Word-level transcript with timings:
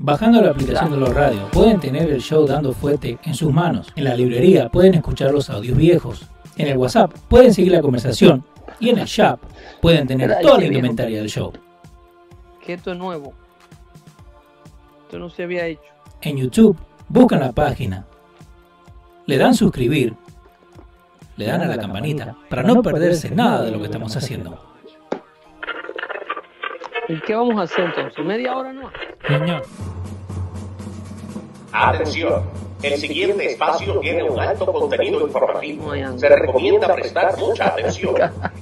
Bajando 0.00 0.40
la 0.40 0.52
aplicación 0.52 0.92
de 0.92 0.96
los 0.96 1.12
radios, 1.12 1.50
pueden 1.50 1.80
tener 1.80 2.08
el 2.08 2.20
show 2.20 2.46
dando 2.46 2.72
fuerte 2.72 3.18
en 3.24 3.34
sus 3.34 3.52
manos. 3.52 3.88
En 3.96 4.04
la 4.04 4.14
librería 4.14 4.68
pueden 4.68 4.94
escuchar 4.94 5.32
los 5.32 5.50
audios 5.50 5.76
viejos. 5.76 6.24
En 6.56 6.68
el 6.68 6.76
WhatsApp 6.76 7.12
pueden 7.26 7.52
seguir 7.52 7.72
la 7.72 7.82
conversación. 7.82 8.44
Y 8.78 8.90
en 8.90 8.98
el 8.98 9.06
shop 9.06 9.40
pueden 9.80 10.06
tener 10.06 10.38
toda 10.40 10.58
la 10.58 10.66
indumentaria 10.66 11.18
del 11.18 11.28
show. 11.28 11.52
Que 12.64 12.74
esto 12.74 12.92
es 12.92 12.98
nuevo. 12.98 13.32
Esto 15.02 15.18
no 15.18 15.30
se 15.30 15.42
había 15.42 15.66
hecho. 15.66 15.90
En 16.20 16.36
YouTube 16.36 16.76
buscan 17.08 17.40
la 17.40 17.50
página, 17.50 18.06
le 19.26 19.36
dan 19.36 19.54
suscribir, 19.54 20.14
le 21.36 21.46
dan 21.46 21.62
a 21.62 21.66
la 21.66 21.76
campanita 21.76 22.36
para 22.48 22.62
no 22.62 22.82
perderse 22.82 23.30
nada 23.30 23.64
de 23.64 23.72
lo 23.72 23.78
que 23.78 23.86
estamos 23.86 24.16
haciendo. 24.16 24.67
¿Y 27.08 27.20
qué 27.20 27.34
vamos 27.34 27.58
a 27.58 27.62
hacer 27.62 27.86
entonces? 27.86 28.24
¿Media 28.24 28.54
hora 28.56 28.72
no? 28.72 28.90
Señor. 29.26 29.62
Atención, 31.72 32.42
el 32.82 32.96
siguiente 32.98 33.52
espacio 33.52 33.98
tiene 34.00 34.24
un 34.24 34.38
alto 34.38 34.66
contenido 34.66 35.20
informativo. 35.22 35.92
Se 36.16 36.28
recomienda 36.28 36.94
prestar 36.94 37.36
mucha 37.38 37.68
atención. 37.68 38.14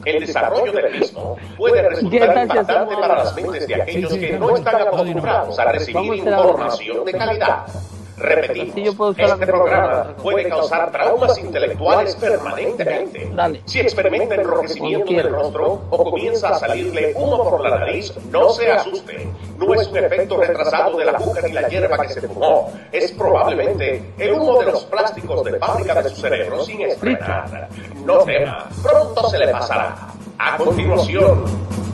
El 0.05 0.21
desarrollo 0.21 0.73
del 0.73 0.99
mismo 0.99 1.37
puede 1.57 1.89
resultar 1.89 2.43
impactante 2.43 2.95
para 2.95 3.17
las 3.17 3.35
mentes 3.35 3.67
de 3.67 3.83
aquellos 3.83 4.15
que 4.15 4.39
no 4.39 4.57
están 4.57 4.83
acostumbrados 4.83 5.59
a 5.59 5.73
recibir 5.73 6.15
información 6.15 7.05
de 7.05 7.13
calidad. 7.13 7.67
Repetimos, 8.17 9.19
este 9.19 9.47
programa 9.47 10.15
puede 10.23 10.49
causar 10.49 10.91
traumas 10.91 11.39
intelectuales 11.39 12.17
permanentemente. 12.17 13.31
Si 13.67 13.81
experimenta 13.81 14.37
enrojecimiento 14.37 15.13
del 15.13 15.29
rostro 15.29 15.83
o 15.91 16.05
comienza 16.05 16.49
a 16.49 16.59
salirle 16.59 17.13
humo 17.15 17.51
por 17.51 17.61
la 17.63 17.79
nariz, 17.79 18.15
no 18.31 18.51
se 18.51 18.71
asuste. 18.71 19.29
No 19.59 19.75
es 19.75 19.87
un 19.89 19.99
efecto 19.99 20.39
retrasado 20.39 20.99
de 20.99 21.05
la 21.05 21.13
azúcar 21.13 21.49
y 21.49 21.53
la 21.53 21.69
hierba 21.69 21.99
que 21.99 22.09
se 22.09 22.23
fumó. 22.23 22.73
Es 22.91 23.13
probablemente 23.13 24.13
el 24.19 24.33
humo 24.33 24.61
de 24.61 24.73
los 24.73 24.85
plásticos 24.85 25.45
de 25.45 25.59
fábrica 25.59 26.03
de 26.03 26.09
su 26.09 26.17
cerebro 26.17 26.65
sin 26.65 26.83
estrenar. 26.83 27.69
No 28.05 28.19
tema, 28.21 28.69
pronto 28.83 29.29
se 29.29 29.39
le 29.39 29.49
pasará. 29.49 29.95
A 30.39 30.57
continuación, 30.57 31.45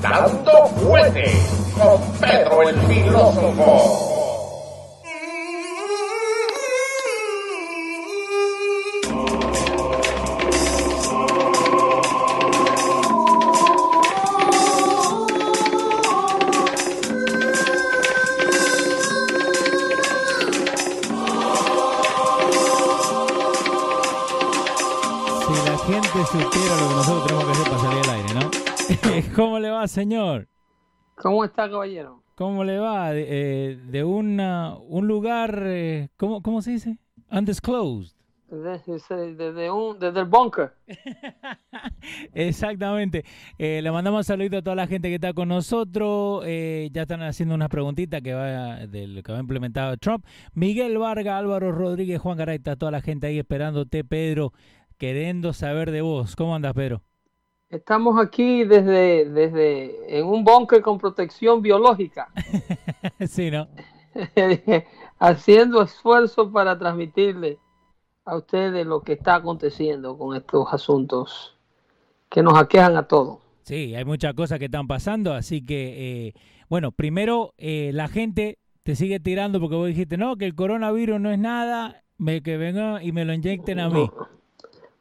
dando 0.00 0.67
fuerte 0.67 1.25
con 1.78 2.00
Pedro 2.20 2.62
el 2.62 2.77
filósofo. 2.83 4.22
Señor? 29.93 30.48
¿Cómo 31.17 31.45
está, 31.45 31.71
caballero? 31.71 32.23
¿Cómo 32.35 32.65
le 32.65 32.79
va? 32.79 33.12
De, 33.12 33.79
eh, 33.93 34.05
una, 34.05 34.77
un 34.77 35.07
lugar, 35.07 35.62
eh, 35.67 36.09
¿cómo, 36.17 36.43
¿cómo, 36.43 36.62
se 36.62 36.73
dice? 36.73 36.99
Undisclosed. 37.31 38.17
Desde, 38.49 39.34
desde, 39.34 40.21
el 40.21 40.25
bunker. 40.27 40.75
Exactamente. 42.34 43.25
Eh, 43.57 43.81
le 43.81 43.91
mandamos 43.91 44.27
saludos 44.27 44.59
a 44.59 44.62
toda 44.62 44.77
la 44.77 44.87
gente 44.87 45.09
que 45.09 45.15
está 45.15 45.33
con 45.33 45.49
nosotros. 45.49 46.45
ya 46.45 47.03
están 47.03 47.23
haciendo 47.23 47.55
unas 47.55 47.71
preguntitas 47.71 48.21
que 48.21 48.34
va 48.34 48.87
de 48.87 49.06
lo 49.06 49.23
que 49.23 49.33
va 49.33 49.39
a 49.39 49.41
implementar 49.41 49.97
Trump. 49.99 50.27
Miguel 50.53 50.99
Vargas, 50.99 51.34
Álvaro 51.34 51.73
Rodríguez, 51.73 52.21
Juan 52.21 52.37
Garay, 52.37 52.56
está 52.56 52.77
toda 52.77 52.93
la 52.93 53.01
gente 53.01 53.27
ahí 53.27 53.39
esperándote, 53.39 54.05
Pedro, 54.05 54.53
queriendo 54.99 55.55
saber 55.55 55.91
de 55.91 56.03
vos. 56.03 56.37
¿Cómo 56.37 56.55
andas, 56.55 56.75
Pedro? 56.75 57.03
Estamos 57.72 58.22
aquí 58.22 58.65
desde, 58.65 59.25
desde 59.31 60.19
en 60.19 60.27
un 60.27 60.44
búnker 60.44 60.83
con 60.83 60.99
protección 60.99 61.62
biológica. 61.62 62.28
sí, 63.27 63.50
¿no? 63.50 63.66
Haciendo 65.19 65.81
esfuerzo 65.81 66.53
para 66.53 66.78
transmitirle 66.78 67.59
a 68.27 68.37
ustedes 68.37 68.87
lo 68.87 69.00
que 69.00 69.15
está 69.15 69.37
aconteciendo 69.37 70.19
con 70.19 70.37
estos 70.37 70.66
asuntos 70.71 71.56
que 72.28 72.43
nos 72.43 72.59
aquejan 72.59 72.94
a 72.99 73.09
todos. 73.09 73.38
Sí, 73.62 73.94
hay 73.94 74.04
muchas 74.04 74.34
cosas 74.34 74.59
que 74.59 74.66
están 74.66 74.87
pasando, 74.87 75.33
así 75.33 75.65
que, 75.65 76.27
eh, 76.27 76.34
bueno, 76.69 76.93
primero 76.93 77.54
eh, 77.56 77.91
la 77.94 78.09
gente 78.09 78.59
te 78.83 78.97
sigue 78.97 79.19
tirando 79.19 79.60
porque 79.60 79.77
vos 79.77 79.87
dijiste, 79.87 80.19
no, 80.19 80.37
que 80.37 80.44
el 80.44 80.54
coronavirus 80.54 81.19
no 81.19 81.31
es 81.31 81.39
nada, 81.39 82.03
me, 82.19 82.43
que 82.43 82.59
venga 82.59 83.03
y 83.03 83.12
me 83.12 83.25
lo 83.25 83.33
inyecten 83.33 83.81
a 83.81 83.89
mí. 83.89 84.10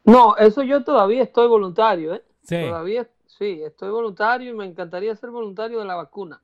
No, 0.05 0.37
eso 0.37 0.63
yo 0.63 0.85
todavía 0.85 1.23
estoy 1.23 1.49
voluntario, 1.49 2.15
¿eh? 2.15 2.21
Todavía 2.47 3.07
sí, 3.25 3.61
estoy 3.63 3.89
voluntario 3.89 4.51
y 4.51 4.55
me 4.55 4.65
encantaría 4.65 5.15
ser 5.15 5.29
voluntario 5.29 5.79
de 5.79 5.85
la 5.85 5.95
vacuna. 5.95 6.41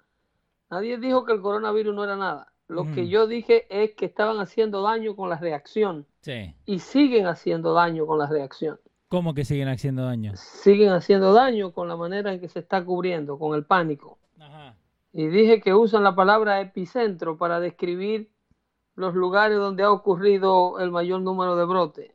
Nadie 0.69 0.97
dijo 0.97 1.25
que 1.25 1.33
el 1.33 1.41
coronavirus 1.41 1.95
no 1.95 2.03
era 2.03 2.15
nada. 2.15 2.53
Lo 2.67 2.83
que 2.91 3.07
yo 3.07 3.27
dije 3.27 3.65
es 3.69 3.93
que 3.95 4.05
estaban 4.05 4.39
haciendo 4.39 4.81
daño 4.81 5.15
con 5.15 5.29
la 5.29 5.37
reacción. 5.37 6.05
Sí. 6.21 6.53
Y 6.65 6.79
siguen 6.79 7.25
haciendo 7.25 7.73
daño 7.73 8.05
con 8.05 8.19
la 8.19 8.27
reacción. 8.27 8.77
¿Cómo 9.07 9.33
que 9.33 9.45
siguen 9.45 9.69
haciendo 9.69 10.03
daño? 10.03 10.33
Siguen 10.35 10.89
haciendo 10.89 11.31
daño 11.31 11.71
con 11.71 11.87
la 11.87 11.95
manera 11.95 12.33
en 12.33 12.41
que 12.41 12.49
se 12.49 12.59
está 12.59 12.83
cubriendo, 12.83 13.39
con 13.39 13.55
el 13.55 13.63
pánico. 13.63 14.19
Ajá. 14.37 14.75
Y 15.13 15.27
dije 15.27 15.61
que 15.61 15.73
usan 15.73 16.03
la 16.03 16.13
palabra 16.13 16.59
epicentro 16.59 17.37
para 17.37 17.61
describir 17.61 18.29
los 18.95 19.15
lugares 19.15 19.57
donde 19.57 19.83
ha 19.83 19.91
ocurrido 19.91 20.79
el 20.79 20.91
mayor 20.91 21.21
número 21.21 21.55
de 21.55 21.65
brotes. 21.65 22.11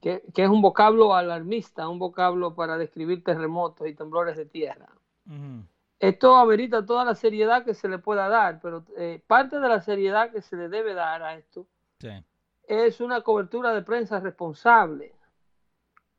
Que, 0.00 0.22
es 0.34 0.48
un 0.48 0.60
vocablo 0.62 1.14
alarmista, 1.14 1.88
un 1.88 1.98
vocablo 1.98 2.54
para 2.54 2.76
describir 2.76 3.22
terremotos 3.22 3.86
y 3.86 3.94
temblores 3.94 4.36
de 4.36 4.46
tierra. 4.46 4.88
Esto 5.98 6.36
amerita 6.36 6.84
toda 6.84 7.04
la 7.04 7.14
seriedad 7.14 7.64
que 7.64 7.72
se 7.72 7.88
le 7.88 7.98
pueda 7.98 8.28
dar, 8.28 8.60
pero 8.60 8.84
eh, 8.96 9.22
parte 9.26 9.58
de 9.58 9.68
la 9.68 9.80
seriedad 9.80 10.30
que 10.30 10.42
se 10.42 10.56
le 10.56 10.68
debe 10.68 10.92
dar 10.92 11.22
a 11.22 11.36
esto 11.36 11.66
es 12.66 13.00
una 13.00 13.20
cobertura 13.22 13.72
de 13.74 13.82
prensa 13.82 14.20
responsable, 14.20 15.14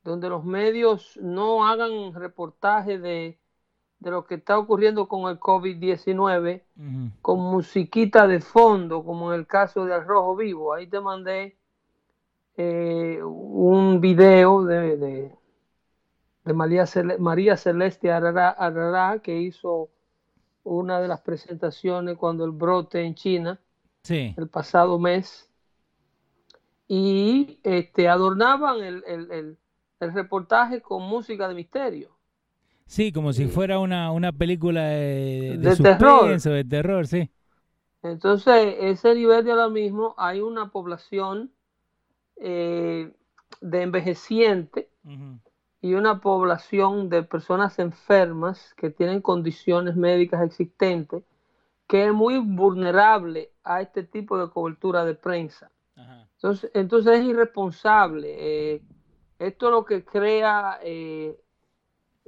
donde 0.04 0.28
los 0.28 0.44
medios 0.44 1.18
no 1.20 1.66
hagan 1.66 2.14
reportaje 2.14 2.98
de, 2.98 3.38
lo 4.00 4.24
que 4.24 4.36
está 4.36 4.58
ocurriendo 4.58 5.08
con 5.08 5.30
el 5.30 5.40
COVID-19 5.40 6.62
con 7.22 7.40
musiquita 7.40 8.26
de 8.26 8.40
fondo, 8.40 9.04
como 9.04 9.32
en 9.32 9.40
el 9.40 9.46
caso 9.46 9.84
de 9.84 9.94
Al 9.94 10.06
Rojo 10.06 10.36
Vivo. 10.36 10.74
Ahí 10.74 10.86
te 10.86 11.00
mandé 11.00 11.56
eh, 12.56 13.20
un 13.22 14.00
video 14.00 14.64
de, 14.64 14.96
de, 14.96 16.54
María, 16.54 16.84
María, 17.18 17.56
Celeste 17.56 18.10
Arara, 18.10 19.18
que 19.22 19.38
hizo 19.38 19.90
una 20.64 21.00
de 21.00 21.08
las 21.08 21.20
presentaciones 21.20 22.16
cuando 22.16 22.44
el 22.44 22.52
brote 22.52 23.02
en 23.02 23.14
China, 23.14 23.60
el 24.08 24.48
pasado 24.48 24.98
mes, 24.98 25.50
y 26.88 27.58
este, 27.62 28.08
adornaban 28.08 28.82
el, 28.82 29.02
el, 29.06 29.56
el, 30.00 30.14
reportaje 30.14 30.80
con 30.80 31.02
música 31.02 31.48
de 31.48 31.54
misterio. 31.54 32.10
Sí, 32.86 33.10
como 33.10 33.32
si 33.32 33.46
fuera 33.46 33.80
una, 33.80 34.12
una 34.12 34.30
película 34.32 34.84
de, 34.84 35.58
de, 35.58 35.76
terror. 35.76 36.40
de 36.40 36.64
terror, 36.64 37.06
sí. 37.06 37.28
Entonces, 38.02 38.76
ese 38.78 39.14
nivel 39.16 39.44
de 39.44 39.50
ahora 39.50 39.68
mismo 39.68 40.14
hay 40.16 40.40
una 40.40 40.70
población 40.70 41.50
eh, 42.36 43.12
de 43.60 43.82
envejeciente 43.82 44.88
y 45.80 45.94
una 45.94 46.20
población 46.20 47.08
de 47.08 47.22
personas 47.22 47.78
enfermas 47.78 48.74
que 48.74 48.90
tienen 48.90 49.22
condiciones 49.22 49.96
médicas 49.96 50.42
existentes 50.42 51.22
que 51.86 52.06
es 52.06 52.12
muy 52.12 52.38
vulnerable 52.38 53.52
a 53.62 53.80
este 53.80 54.02
tipo 54.02 54.38
de 54.38 54.50
cobertura 54.50 55.04
de 55.04 55.14
prensa. 55.14 55.70
Entonces, 56.34 56.70
entonces 56.74 57.20
es 57.20 57.24
irresponsable. 57.24 58.36
Eh, 58.38 58.82
esto 59.38 59.66
es 59.66 59.72
lo 59.72 59.84
que 59.84 60.04
crea 60.04 60.78
eh, 60.82 61.38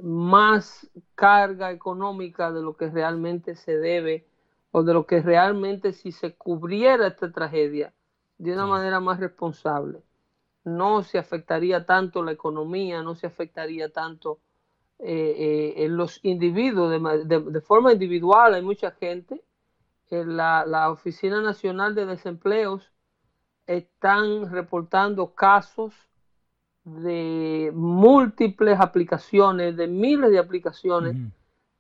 más 0.01 0.89
carga 1.15 1.73
económica 1.73 2.53
de 2.53 2.63
lo 2.63 2.77
que 2.77 2.89
realmente 2.89 3.57
se 3.57 3.77
debe 3.77 4.27
o 4.71 4.83
de 4.83 4.95
lo 4.95 5.07
que 5.07 5.21
realmente 5.21 5.93
si 5.93 6.13
se 6.13 6.35
cubriera 6.35 7.09
esta 7.09 7.33
tragedia 7.33 7.93
de 8.39 8.53
una 8.53 8.67
manera 8.67 9.01
más 9.01 9.21
responsable. 9.21 10.03
No 10.65 11.03
se 11.03 11.19
afectaría 11.19 11.85
tanto 11.85 12.23
la 12.23 12.33
economía, 12.33 13.03
no 13.03 13.15
se 13.15 13.27
afectaría 13.27 13.93
tanto 13.93 14.41
eh, 14.99 15.35
eh, 15.77 15.85
en 15.85 15.97
los 15.97 16.21
individuos, 16.25 16.91
de, 17.27 17.61
forma 17.61 17.93
individual 17.93 18.55
hay 18.55 18.63
mucha 18.63 18.93
gente. 18.93 19.43
En 20.11 20.37
la, 20.37 20.65
la 20.67 20.91
Oficina 20.91 21.43
Nacional 21.43 21.95
de 21.95 22.07
Desempleos 22.07 22.91
están 23.67 24.51
reportando 24.51 25.35
casos 25.35 25.95
de 26.85 27.71
múltiples 27.75 28.81
aplicaciones, 28.81 29.77
de 29.77 29.87
miles 29.87 30.31
de 30.31 30.39
aplicaciones 30.39 31.17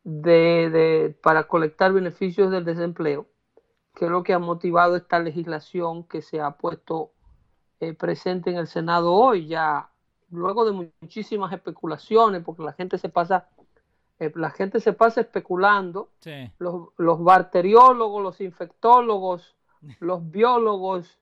de, 0.04 1.16
para 1.22 1.44
colectar 1.44 1.92
beneficios 1.92 2.50
del 2.50 2.64
desempleo 2.64 3.26
que 3.98 4.04
es 4.04 4.10
lo 4.12 4.22
que 4.22 4.32
ha 4.32 4.38
motivado 4.38 4.94
esta 4.94 5.18
legislación 5.18 6.04
que 6.04 6.22
se 6.22 6.40
ha 6.40 6.52
puesto 6.52 7.10
eh, 7.80 7.94
presente 7.94 8.50
en 8.50 8.56
el 8.56 8.68
Senado 8.68 9.12
hoy, 9.12 9.48
ya 9.48 9.90
luego 10.30 10.64
de 10.64 10.92
muchísimas 11.02 11.52
especulaciones, 11.52 12.44
porque 12.44 12.62
la 12.62 12.72
gente 12.74 12.96
se 12.98 13.08
pasa, 13.08 13.48
eh, 14.20 14.30
la 14.36 14.50
gente 14.50 14.78
se 14.78 14.92
pasa 14.92 15.22
especulando, 15.22 16.10
los, 16.60 16.90
los 16.96 17.24
bacteriólogos, 17.24 18.22
los 18.22 18.40
infectólogos, 18.40 19.56
los 19.98 20.30
biólogos 20.30 21.18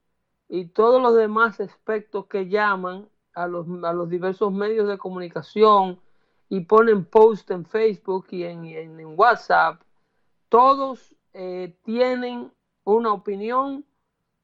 y 0.47 0.67
todos 0.67 1.01
los 1.01 1.17
demás 1.17 1.59
aspectos 1.61 2.27
que 2.27 2.47
llaman 2.51 3.09
a 3.33 3.47
los, 3.47 3.67
a 3.85 3.95
los 3.95 4.11
diversos 4.11 4.53
medios 4.53 4.87
de 4.87 4.99
comunicación 4.99 5.99
y 6.51 6.61
ponen 6.61 7.07
post 7.07 7.51
en 7.51 7.65
Facebook 7.65 8.27
y 8.33 8.45
en, 8.45 8.67
en, 8.67 9.19
WhatsApp, 9.19 9.81
todos 10.51 11.15
eh, 11.33 11.75
tienen 11.83 12.53
una 12.87 13.13
opinión 13.13 13.85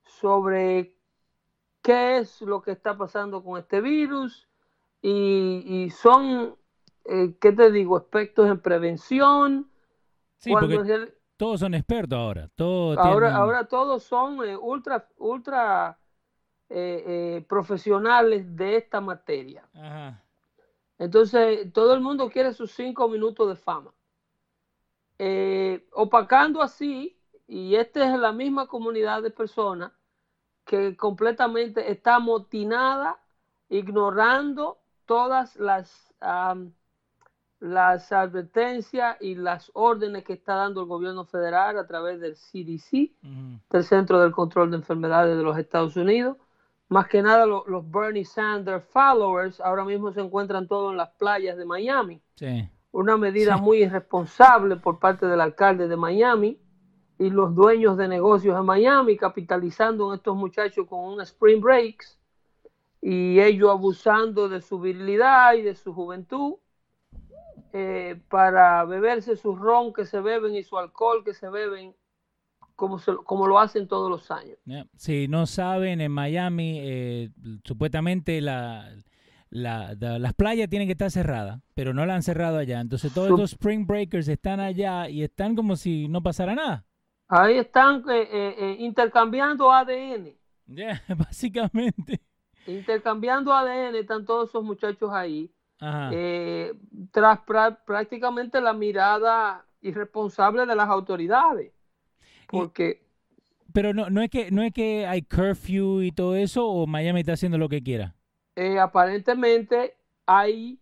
sobre 0.03 0.97
qué 1.81 2.19
es 2.19 2.43
lo 2.43 2.61
que 2.61 2.73
está 2.73 2.97
pasando 2.97 3.43
con 3.43 3.59
este 3.59 3.81
virus 3.81 4.49
y, 5.01 5.91
son, 5.91 6.57
eh, 7.05 7.37
¿qué 7.41 7.53
te 7.53 7.71
digo?, 7.71 7.97
expertos 7.99 8.49
en 8.49 8.61
prevención. 8.61 9.71
Sí, 10.37 10.53
porque 10.53 11.13
todos 11.37 11.61
son 11.61 11.75
expertos 11.75 12.19
ahora. 12.19 12.51
ahora, 12.99 13.37
ahora 13.37 13.65
todos 13.67 14.03
son 14.03 14.45
eh, 14.45 14.57
ultra, 14.57 15.09
ultra 15.19 15.99
eh, 16.69 17.45
profesionales 17.49 18.57
de 18.57 18.77
esta 18.77 19.01
materia. 19.01 19.69
Entonces, 20.99 21.73
todo 21.73 21.95
el 21.95 22.01
mundo 22.01 22.29
quiere 22.29 22.53
sus 22.53 22.73
cinco 22.73 23.09
minutos 23.09 23.49
de 23.49 23.57
fama. 23.57 23.93
opacando 25.93 26.61
así, 26.61 27.17
y 27.53 27.77
esta 27.77 28.11
es 28.11 28.19
la 28.19 28.33
misma 28.33 28.67
comunidad 28.67 29.23
de 29.23 29.31
personas 29.31 29.93
que 30.65 30.97
completamente 30.97 31.91
está 31.91 32.15
amotinada, 32.15 33.19
ignorando 33.69 34.79
todas 35.05 35.57
las, 35.57 36.15
las 37.61 38.11
advertencias 38.11 39.19
y 39.21 39.35
las 39.35 39.71
órdenes 39.75 40.25
que 40.25 40.33
está 40.33 40.55
dando 40.55 40.81
el 40.81 40.87
gobierno 40.87 41.27
federal 41.27 41.79
a 41.79 41.87
través 41.87 42.21
del 42.21 42.37
CDC, 42.37 43.11
del 43.69 43.85
Centro 43.85 44.19
del 44.19 44.33
Control 44.33 44.71
de 44.71 44.79
Enfermedades 44.79 45.37
de 45.37 45.43
los 45.43 45.59
Estados 45.59 45.95
Unidos. 45.97 46.39
Más 46.89 47.07
que 47.07 47.21
nada 47.21 47.45
los 47.45 47.91
Bernie 47.91 48.25
Sanders 48.25 48.87
followers 48.87 49.61
ahora 49.61 49.85
mismo 49.85 50.11
se 50.11 50.21
encuentran 50.23 50.67
todos 50.67 50.93
en 50.93 50.97
las 50.97 51.11
playas 51.11 51.59
de 51.59 51.67
Miami. 51.67 52.23
Una 52.93 53.19
medida 53.19 53.59
muy 53.59 53.83
irresponsable 53.83 54.77
por 54.77 54.99
parte 54.99 55.27
del 55.27 55.43
alcalde 55.43 55.87
de 55.87 55.97
Miami 55.99 56.62
y 57.23 57.31
los 57.31 57.55
dueños 57.55 57.97
de 57.97 58.09
negocios 58.09 58.59
en 58.59 58.65
Miami 58.65 59.17
capitalizando 59.17 60.09
en 60.09 60.17
estos 60.17 60.37
muchachos 60.37 60.87
con 60.89 61.01
un 61.05 61.21
spring 61.21 61.61
breaks 61.61 62.19
y 63.01 63.39
ellos 63.41 63.71
abusando 63.71 64.49
de 64.49 64.61
su 64.61 64.81
virilidad 64.81 65.55
y 65.55 65.63
de 65.63 65.77
su 65.77 65.95
juventud 65.95 66.55
eh, 67.73 68.21
para 68.29 68.85
beberse 68.85 69.37
su 69.37 69.55
ron 69.55 69.93
que 69.93 70.05
se 70.05 70.21
beben 70.21 70.57
y 70.57 70.65
su 70.65 70.77
alcohol 70.77 71.23
que 71.25 71.33
se 71.33 71.49
beben 71.49 71.95
como, 72.75 73.01
como 73.25 73.47
lo 73.47 73.61
hacen 73.61 73.87
todos 73.87 74.11
los 74.11 74.31
años. 74.33 74.59
Si 74.97 75.29
no 75.29 75.47
saben, 75.47 76.01
en 76.01 76.11
Miami 76.11 76.79
eh, 76.81 77.31
supuestamente 77.63 78.41
la, 78.41 78.93
las 79.51 80.35
playas 80.35 80.69
tienen 80.69 80.89
que 80.89 80.93
estar 80.93 81.11
cerradas, 81.13 81.61
pero 81.75 81.95
no 81.95 82.05
la 82.05 82.17
han 82.17 82.23
cerrado 82.25 82.59
allá. 82.59 82.81
Entonces 82.81 83.15
todos 83.15 83.31
los 83.31 83.53
spring 83.53 83.87
breakers 83.87 84.27
están 84.27 84.59
allá 84.59 85.09
y 85.09 85.23
están 85.23 85.55
como 85.55 85.77
si 85.77 86.09
no 86.09 86.21
pasara 86.21 86.57
nada. 86.57 86.85
Ahí 87.35 87.57
están 87.57 88.05
eh, 88.11 88.29
eh, 88.31 88.55
eh, 88.59 88.77
intercambiando 88.81 89.73
ADN. 89.73 90.37
Básicamente. 91.17 92.21
Intercambiando 92.67 93.55
ADN, 93.55 93.95
están 93.95 94.27
todos 94.27 94.51
esos 94.51 94.63
muchachos 94.63 95.11
ahí. 95.11 95.51
tras 97.11 97.41
prácticamente 97.87 98.61
la 98.61 98.75
mirada 98.75 99.65
irresponsable 99.81 100.67
de 100.67 100.77
las 100.77 100.91
autoridades. 100.91 101.73
Porque. 102.49 103.03
pero 103.73 103.95
no, 103.95 104.11
no, 104.11 104.21
es 104.21 104.29
que, 104.29 104.51
no 104.51 104.63
es 104.63 104.75
que 104.75 105.07
hay 105.07 105.23
curfew 105.23 106.03
y 106.03 106.13
todo 106.13 106.37
eso, 106.37 106.69
o 106.69 106.87
Miami 106.87 107.21
está 107.21 107.33
haciendo 107.33 107.57
lo 107.57 107.71
que 107.71 107.83
quiera. 107.83 108.15
aparentemente 108.79 109.97
hay 110.27 110.79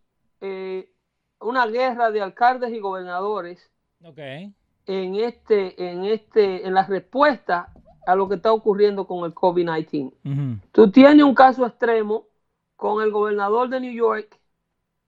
una 1.39 1.67
guerra 1.69 2.11
de 2.11 2.23
alcaldes 2.23 2.73
y 2.73 2.81
gobernadores. 2.81 3.71
Okay 4.03 4.53
en 4.91 5.15
este, 5.15 5.91
en 5.91 6.05
este, 6.05 6.67
en 6.67 6.75
la 6.75 6.85
respuesta 6.85 7.73
a 8.05 8.17
lo 8.17 8.29
que 8.29 8.35
está 8.35 8.53
ocurriendo 8.53 9.07
con 9.07 9.25
el 9.25 9.33
COVID-19. 9.33 10.61
Tú 10.73 10.91
tienes 10.91 11.25
un 11.25 11.35
caso 11.35 11.65
extremo 11.65 12.27
con 12.75 13.01
el 13.01 13.13
gobernador 13.13 13.69
de 13.69 13.79
New 13.79 13.93
York 13.93 14.37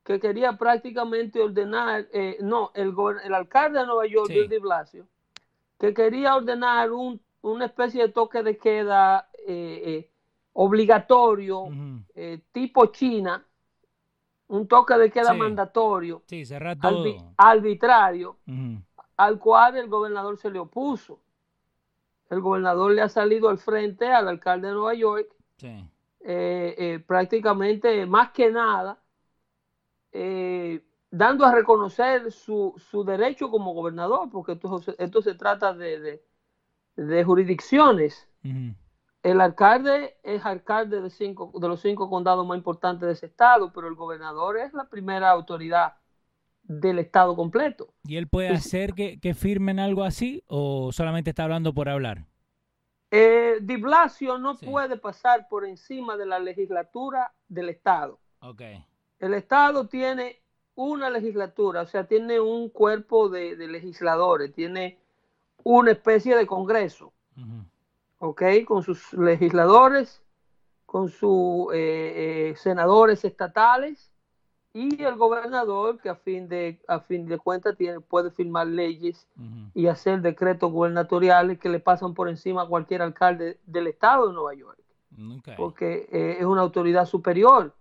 que 0.05 0.21
quería 0.21 0.57
prácticamente 0.57 1.41
ordenar, 1.41 2.07
eh, 2.13 2.37
no, 2.41 2.71
el, 2.75 2.95
el, 3.25 3.35
alcalde 3.35 3.81
de 3.81 3.87
Nueva 3.87 4.07
York, 4.07 4.29
Bill 4.29 4.49
de 4.49 4.59
Blasio, 4.61 5.07
que 5.81 5.93
quería 5.93 6.37
ordenar 6.37 6.93
un, 6.93 7.21
una 7.41 7.67
especie 7.67 8.03
de 8.03 8.09
toque 8.11 8.43
de 8.45 8.57
queda 8.59 9.29
eh, 9.47 9.83
eh, 9.85 10.11
obligatorio, 10.53 11.69
tipo 12.53 12.87
China, 12.87 13.45
un 14.47 14.69
toque 14.69 14.95
de 14.95 15.11
queda 15.11 15.33
mandatorio, 15.35 16.23
arbitrario, 17.37 18.37
al 19.23 19.39
cual 19.39 19.77
el 19.77 19.89
gobernador 19.89 20.37
se 20.37 20.51
le 20.51 20.59
opuso. 20.59 21.21
El 22.29 22.41
gobernador 22.41 22.91
le 22.91 23.03
ha 23.03 23.09
salido 23.09 23.49
al 23.49 23.59
frente 23.59 24.13
al 24.13 24.27
alcalde 24.27 24.67
de 24.67 24.75
Nueva 24.75 24.95
York, 24.95 25.29
eh, 25.63 25.87
eh, 26.21 27.05
prácticamente 27.07 28.05
más 28.07 28.33
que 28.33 28.51
nada, 28.51 28.99
eh, 30.11 30.85
dando 31.09 31.45
a 31.45 31.55
reconocer 31.55 32.33
su, 32.33 32.75
derecho 33.07 33.49
como 33.49 33.75
gobernador, 33.75 34.29
porque 34.29 34.59
esto, 34.99 35.23
se 35.23 35.35
trata 35.35 35.73
de, 35.73 36.21
jurisdicciones. 37.25 38.29
El 39.23 39.41
alcalde 39.41 40.17
es 40.25 40.45
alcalde 40.45 41.01
de, 41.01 41.11
cinco, 41.11 41.53
de 41.55 41.69
los 41.69 41.81
cinco 41.81 42.11
condados 42.11 42.45
más 42.45 42.59
importantes 42.59 43.07
de 43.07 43.13
ese 43.13 43.27
estado, 43.27 43.73
pero 43.73 43.87
el 43.87 43.95
gobernador 43.95 44.59
es 44.59 44.75
la 44.75 44.89
primera 44.89 45.31
autoridad 45.31 46.02
del 46.81 46.99
Estado 46.99 47.35
completo. 47.37 47.93
¿Y 48.05 48.17
él 48.17 48.29
puede 48.29 48.49
hacer 48.49 48.95
que, 48.95 49.35
firmen 49.35 49.79
algo 49.79 50.05
así 50.05 50.43
o 50.47 50.93
solamente 50.93 51.31
está 51.31 51.45
hablando 51.45 51.75
por 51.75 51.89
hablar? 51.89 52.27
Eh, 53.11 53.59
Di 53.61 53.77
Blasio 53.77 54.39
no 54.39 54.57
puede 54.57 54.97
pasar 54.97 55.49
por 55.49 55.67
encima 55.67 56.17
de 56.17 56.27
la 56.27 56.39
legislatura 56.39 57.33
del 57.49 57.69
Estado. 57.69 58.19
Okay. 58.41 58.85
El 59.19 59.35
Estado 59.35 59.87
tiene 59.87 60.41
una 60.75 61.11
legislatura, 61.11 61.83
o 61.83 61.87
sea, 61.87 62.07
tiene 62.07 62.41
un 62.41 62.71
cuerpo 62.71 63.29
de, 63.29 63.57
legisladores, 63.57 64.53
tiene 64.55 64.99
una 65.65 65.93
especie 65.93 66.37
de 66.37 66.47
Congreso, 66.47 67.13
¿ok? 68.19 68.43
Con 68.67 68.83
sus 68.83 69.13
legisladores, 69.13 70.23
con 70.87 71.09
sus 71.09 71.73
eh, 71.75 72.51
eh, 72.51 72.55
senadores 72.57 73.25
estatales 73.25 74.12
y 74.75 75.03
el 75.03 75.17
gobernador 75.17 75.99
que 75.99 76.09
a 76.09 76.15
fin 76.15 76.49
de 76.49 76.81
a 76.89 77.01
fin 77.01 77.27
de 77.27 77.39
cuentas 77.39 77.77
tiene 77.77 78.01
puede 78.01 78.31
firmar 78.31 78.67
leyes 78.67 79.27
y 79.75 79.87
hacer 79.87 80.23
decretos 80.23 80.73
gubernatoriales 80.73 81.59
que 81.59 81.69
le 81.69 81.79
pasan 81.79 82.15
por 82.15 82.29
encima 82.29 82.63
a 82.63 82.67
cualquier 82.67 83.03
alcalde 83.03 83.59
del 83.67 83.89
estado 83.89 84.29
de 84.29 84.35
Nueva 84.35 84.55
York. 84.55 84.79
Porque 85.57 86.09
eh, 86.11 86.37
es 86.41 86.47
una 86.47 86.63
autoridad 86.63 87.05
superior. 87.05 87.75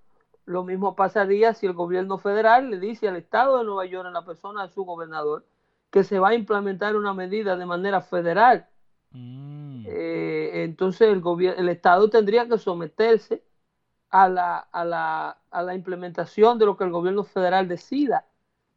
Lo 0.45 0.63
mismo 0.63 0.95
pasaría 0.95 1.53
si 1.53 1.65
el 1.65 1.73
gobierno 1.73 2.17
federal 2.17 2.69
le 2.69 2.79
dice 2.79 3.07
al 3.07 3.15
estado 3.15 3.59
de 3.59 3.63
Nueva 3.63 3.85
York 3.85 4.07
en 4.07 4.13
la 4.13 4.25
persona 4.25 4.63
de 4.63 4.73
su 4.73 4.83
gobernador 4.83 5.45
que 5.91 6.03
se 6.03 6.19
va 6.19 6.29
a 6.29 6.35
implementar 6.35 6.95
una 6.95 7.13
medida 7.13 7.55
de 7.55 7.65
manera 7.65 8.01
federal. 8.01 8.67
Mm. 9.13 9.83
eh, 9.87 10.63
entonces 10.63 11.09
el 11.09 11.21
el 11.57 11.67
estado 11.67 12.09
tendría 12.09 12.47
que 12.47 12.57
someterse 12.57 13.43
a 14.11 14.27
la, 14.29 14.57
a, 14.57 14.85
la, 14.85 15.37
a 15.49 15.61
la 15.63 15.73
implementación 15.73 16.59
de 16.59 16.65
lo 16.65 16.77
que 16.77 16.83
el 16.83 16.91
gobierno 16.91 17.23
federal 17.23 17.67
decida 17.67 18.25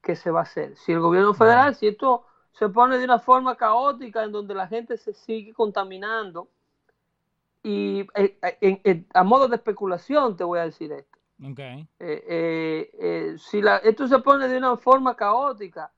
que 0.00 0.16
se 0.16 0.30
va 0.30 0.40
a 0.40 0.44
hacer. 0.44 0.76
Si 0.76 0.92
el 0.92 1.00
gobierno 1.00 1.34
federal, 1.34 1.74
si 1.74 1.88
esto 1.88 2.24
se 2.52 2.68
pone 2.68 2.98
de 2.98 3.04
una 3.04 3.18
forma 3.18 3.56
caótica 3.56 4.22
en 4.22 4.32
donde 4.32 4.54
la 4.54 4.68
gente 4.68 4.96
se 4.96 5.12
sigue 5.12 5.52
contaminando, 5.52 6.48
y 7.62 8.06
eh, 8.14 8.38
eh, 8.60 9.04
a 9.14 9.24
modo 9.24 9.48
de 9.48 9.56
especulación 9.56 10.36
te 10.36 10.44
voy 10.44 10.58
a 10.58 10.66
decir 10.66 10.92
esto. 10.92 11.18
Eh, 11.98 13.34
si 13.38 13.62
la, 13.62 13.78
esto 13.78 14.06
se 14.06 14.18
pone 14.18 14.48
de 14.48 14.58
una 14.58 14.76
forma 14.76 15.16
caótica 15.16 15.90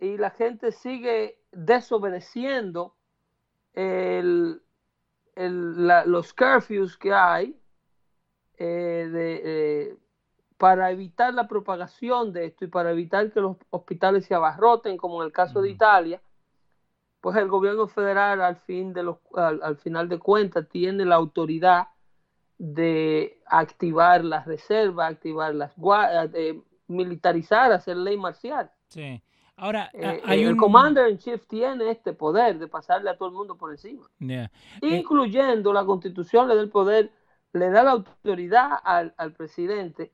y 0.00 0.16
la 0.16 0.30
gente 0.30 0.72
sigue 0.72 1.38
desobedeciendo 1.52 2.96
el, 3.72 4.60
el, 5.36 5.86
los 6.06 6.34
curfews 6.34 6.98
que 6.98 7.14
hay, 7.14 7.59
eh, 8.62 9.08
de, 9.10 9.40
eh, 9.42 9.96
para 10.58 10.90
evitar 10.90 11.32
la 11.32 11.48
propagación 11.48 12.30
de 12.34 12.44
esto 12.44 12.66
y 12.66 12.68
para 12.68 12.90
evitar 12.90 13.32
que 13.32 13.40
los 13.40 13.56
hospitales 13.70 14.26
se 14.26 14.34
abarroten, 14.34 14.98
como 14.98 15.22
en 15.22 15.28
el 15.28 15.32
caso 15.32 15.62
de 15.62 15.70
Italia, 15.70 16.20
pues 17.22 17.38
el 17.38 17.48
gobierno 17.48 17.88
federal 17.88 18.42
al, 18.42 18.56
fin 18.56 18.92
de 18.92 19.02
los, 19.02 19.16
al, 19.34 19.78
final 19.78 20.10
de 20.10 20.18
cuentas 20.18 20.68
tiene 20.68 21.06
la 21.06 21.14
autoridad 21.14 21.88
de 22.58 23.40
activar 23.46 24.22
las 24.22 24.44
reservas, 24.44 25.10
activar 25.10 25.54
las 25.54 25.74
de 26.30 26.60
militarizar, 26.86 27.72
hacer 27.72 27.96
ley 27.96 28.18
marcial. 28.18 28.70
Sí. 28.88 29.22
Ahora, 29.56 29.90
eh, 29.94 30.20
hay 30.24 30.42
el 30.42 30.56
commander 30.56 31.08
in 31.10 31.16
chief 31.16 31.46
tiene 31.46 31.90
este 31.90 32.12
poder 32.12 32.58
de 32.58 32.66
pasarle 32.66 33.08
a 33.08 33.16
todo 33.16 33.28
el 33.28 33.34
mundo 33.34 33.56
por 33.56 33.70
encima, 33.70 34.06
eh, 34.20 34.48
incluyendo 34.82 35.72
la 35.72 35.84
constitución 35.86 36.48
le 36.48 36.56
da 36.56 36.60
el 36.60 36.70
poder, 36.70 37.10
le 37.52 37.70
da 37.70 37.82
la 37.82 37.92
autoridad 37.92 38.78
al, 38.84 39.14
al 39.16 39.32
presidente 39.32 40.12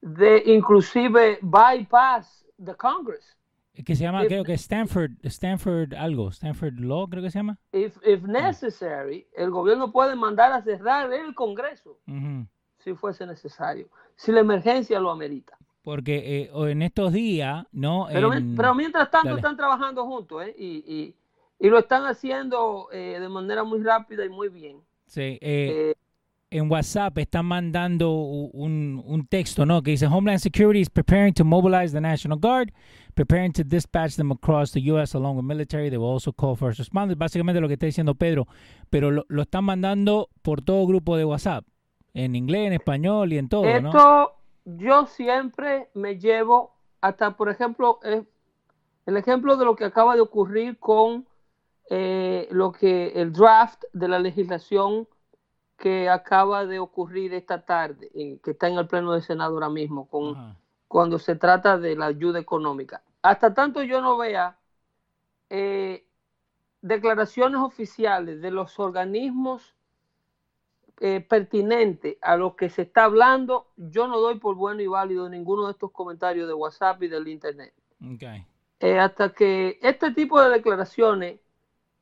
de 0.00 0.42
inclusive 0.46 1.38
bypass 1.42 2.46
the 2.62 2.74
Congress 2.74 3.36
que 3.84 3.96
se 3.96 4.02
llama, 4.02 4.26
creo 4.26 4.44
que 4.44 4.54
Stanford, 4.54 5.12
Stanford 5.22 5.94
algo, 5.94 6.28
Stanford 6.28 6.78
Law, 6.78 7.08
creo 7.08 7.22
que 7.22 7.30
se 7.30 7.38
llama. 7.38 7.58
If, 7.72 7.96
if 8.04 8.22
necessary, 8.22 9.26
el 9.34 9.50
gobierno 9.50 9.90
puede 9.92 10.14
mandar 10.16 10.52
a 10.52 10.62
cerrar 10.62 11.12
el 11.12 11.34
Congreso 11.34 11.98
si 12.78 12.94
fuese 12.94 13.26
necesario, 13.26 13.88
si 14.16 14.32
la 14.32 14.40
emergencia 14.40 14.98
lo 15.00 15.10
amerita. 15.10 15.56
Porque 15.82 16.42
eh, 16.42 16.50
en 16.70 16.82
estos 16.82 17.12
días, 17.12 17.64
¿no? 17.72 18.06
Pero, 18.12 18.30
pero 18.56 18.74
mientras 18.74 19.10
tanto 19.10 19.36
están 19.36 19.56
trabajando 19.56 20.04
juntos, 20.04 20.42
¿eh? 20.44 20.54
Y, 20.58 20.84
y, 20.86 21.14
y, 21.58 21.70
lo 21.70 21.78
están 21.78 22.04
haciendo 22.04 22.88
eh, 22.92 23.18
de 23.18 23.28
manera 23.28 23.64
muy 23.64 23.82
rápida 23.82 24.24
y 24.24 24.28
muy 24.28 24.48
bien. 24.48 24.78
Sí. 25.06 25.38
Eh, 25.40 25.94
en 26.50 26.70
WhatsApp 26.70 27.16
están 27.18 27.46
mandando 27.46 28.12
un, 28.12 29.02
un, 29.06 29.26
texto, 29.26 29.64
¿no? 29.64 29.82
Que 29.82 29.92
dice 29.92 30.06
Homeland 30.06 30.40
Security 30.40 30.80
is 30.80 30.90
preparing 30.90 31.32
to 31.32 31.44
mobilize 31.44 31.92
the 31.92 32.00
National 32.00 32.38
Guard, 32.38 32.72
preparing 33.14 33.52
to 33.52 33.62
dispatch 33.62 34.16
them 34.16 34.32
across 34.32 34.72
the 34.72 34.80
U.S. 34.90 35.14
along 35.14 35.36
with 35.36 35.44
military. 35.44 35.90
They 35.90 35.98
will 35.98 36.12
also 36.12 36.32
call 36.32 36.56
first 36.56 36.80
responders. 36.80 37.16
Básicamente 37.16 37.60
lo 37.60 37.68
que 37.68 37.74
está 37.74 37.86
diciendo 37.86 38.14
Pedro, 38.16 38.46
pero 38.90 39.10
lo, 39.10 39.24
lo 39.28 39.42
están 39.42 39.64
mandando 39.64 40.28
por 40.42 40.60
todo 40.60 40.86
grupo 40.86 41.16
de 41.16 41.24
WhatsApp, 41.24 41.64
en 42.14 42.34
inglés, 42.34 42.66
en 42.66 42.72
español 42.72 43.32
y 43.32 43.38
en 43.38 43.48
todo, 43.48 43.64
Esto 43.64 44.34
yo 44.64 45.06
siempre 45.06 45.88
me 45.94 46.18
llevo 46.18 46.74
hasta, 47.00 47.36
por 47.36 47.48
ejemplo, 47.48 48.00
eh, 48.02 48.24
el 49.06 49.16
ejemplo 49.16 49.56
de 49.56 49.64
lo 49.64 49.76
que 49.76 49.84
acaba 49.84 50.14
de 50.14 50.20
ocurrir 50.20 50.78
con 50.78 51.26
eh, 51.88 52.48
lo 52.50 52.72
que 52.72 53.08
el 53.20 53.32
draft 53.32 53.84
de 53.92 54.08
la 54.08 54.18
legislación 54.18 55.08
que 55.80 56.10
acaba 56.10 56.66
de 56.66 56.78
ocurrir 56.78 57.32
esta 57.32 57.64
tarde, 57.64 58.10
que 58.44 58.50
está 58.50 58.68
en 58.68 58.76
el 58.76 58.86
Pleno 58.86 59.12
del 59.12 59.22
Senado 59.22 59.54
ahora 59.54 59.70
mismo, 59.70 60.06
con, 60.08 60.56
cuando 60.86 61.18
se 61.18 61.36
trata 61.36 61.78
de 61.78 61.96
la 61.96 62.06
ayuda 62.06 62.38
económica. 62.38 63.02
Hasta 63.22 63.54
tanto 63.54 63.82
yo 63.82 64.02
no 64.02 64.18
vea 64.18 64.58
eh, 65.48 66.04
declaraciones 66.82 67.62
oficiales 67.62 68.42
de 68.42 68.50
los 68.50 68.78
organismos 68.78 69.74
eh, 71.00 71.22
pertinentes 71.22 72.18
a 72.20 72.36
lo 72.36 72.56
que 72.56 72.68
se 72.68 72.82
está 72.82 73.04
hablando, 73.04 73.68
yo 73.78 74.06
no 74.06 74.20
doy 74.20 74.38
por 74.38 74.56
bueno 74.56 74.82
y 74.82 74.86
válido 74.86 75.30
ninguno 75.30 75.64
de 75.64 75.72
estos 75.72 75.92
comentarios 75.92 76.46
de 76.46 76.52
WhatsApp 76.52 77.02
y 77.04 77.08
del 77.08 77.26
Internet. 77.26 77.72
Eh, 78.80 78.98
hasta 78.98 79.32
que 79.32 79.78
este 79.80 80.10
tipo 80.10 80.42
de 80.42 80.50
declaraciones 80.50 81.40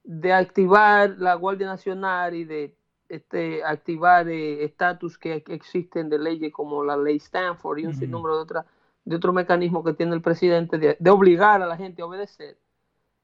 de 0.02 0.32
activar 0.32 1.10
la 1.18 1.34
Guardia 1.34 1.68
Nacional 1.68 2.34
y 2.34 2.44
de 2.44 2.76
este, 3.08 3.64
activar 3.64 4.28
eh, 4.28 4.64
estatus 4.64 5.16
que, 5.16 5.42
existen 5.48 6.10
de 6.10 6.18
leyes 6.18 6.52
como 6.52 6.84
la 6.84 6.96
ley 6.96 7.16
Stanford 7.16 7.78
y 7.78 7.86
un 7.86 7.94
sinnúmero 7.94 8.36
de, 8.36 8.42
otra, 8.42 8.66
de 9.04 9.16
otro 9.16 9.32
mecanismo 9.32 9.82
que 9.82 9.94
tiene 9.94 10.14
el 10.14 10.20
presidente 10.20 10.78
de, 10.78 11.10
obligar 11.10 11.62
a 11.62 11.66
la 11.66 11.76
gente 11.76 12.02
a 12.02 12.06
obedecer. 12.06 12.58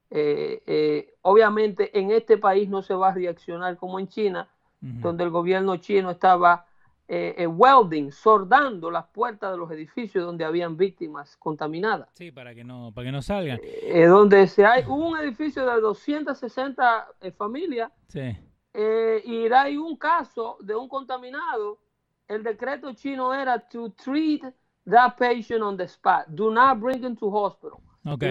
Eh, 0.09 0.61
eh, 0.65 1.13
obviamente 1.21 1.97
en 1.97 2.11
este 2.11 2.37
país 2.37 2.69
no 2.69 2.81
se 2.81 2.93
va 2.93 3.09
a 3.09 3.13
reaccionar 3.13 3.77
como 3.77 3.99
en 3.99 4.07
China, 4.07 4.49
donde 4.79 5.23
el 5.23 5.31
gobierno 5.31 5.77
chino 5.77 6.11
estaba 6.11 6.67
welding, 7.07 8.11
sordando 8.11 8.91
las 8.91 9.05
puertas 9.07 9.51
de 9.51 9.57
los 9.57 9.71
edificios 9.71 10.23
donde 10.23 10.45
habían 10.45 10.77
víctimas 10.77 11.37
contaminadas. 11.37 12.09
Sí, 12.13 12.31
para 12.31 12.53
que 12.53 12.63
no, 12.63 12.91
para 12.93 13.05
que 13.05 13.11
no 13.11 13.23
salgan. 13.23 13.59
donde 14.07 14.45
se 14.45 14.63
hay 14.63 14.83
un 14.87 15.17
edificio 15.17 15.65
de 15.65 15.81
260 15.81 17.07
familias. 17.35 17.91
Sí 18.09 18.37
eh, 18.75 19.21
y 19.23 19.51
hay 19.53 19.77
un 19.77 19.95
caso 19.95 20.57
de 20.59 20.75
un 20.75 20.89
contaminado, 20.89 21.79
el 22.27 22.43
decreto 22.43 22.93
chino 22.93 23.33
era 23.33 23.59
to 23.59 23.89
treat 23.91 24.43
that 24.85 25.15
patient 25.17 25.61
on 25.61 25.77
the 25.77 25.85
spot, 25.85 26.25
do 26.27 26.51
not 26.51 26.79
bring 26.79 27.03
him 27.03 27.15
to 27.15 27.29
hospital. 27.29 27.79
Lo, 28.03 28.19
que 28.19 28.29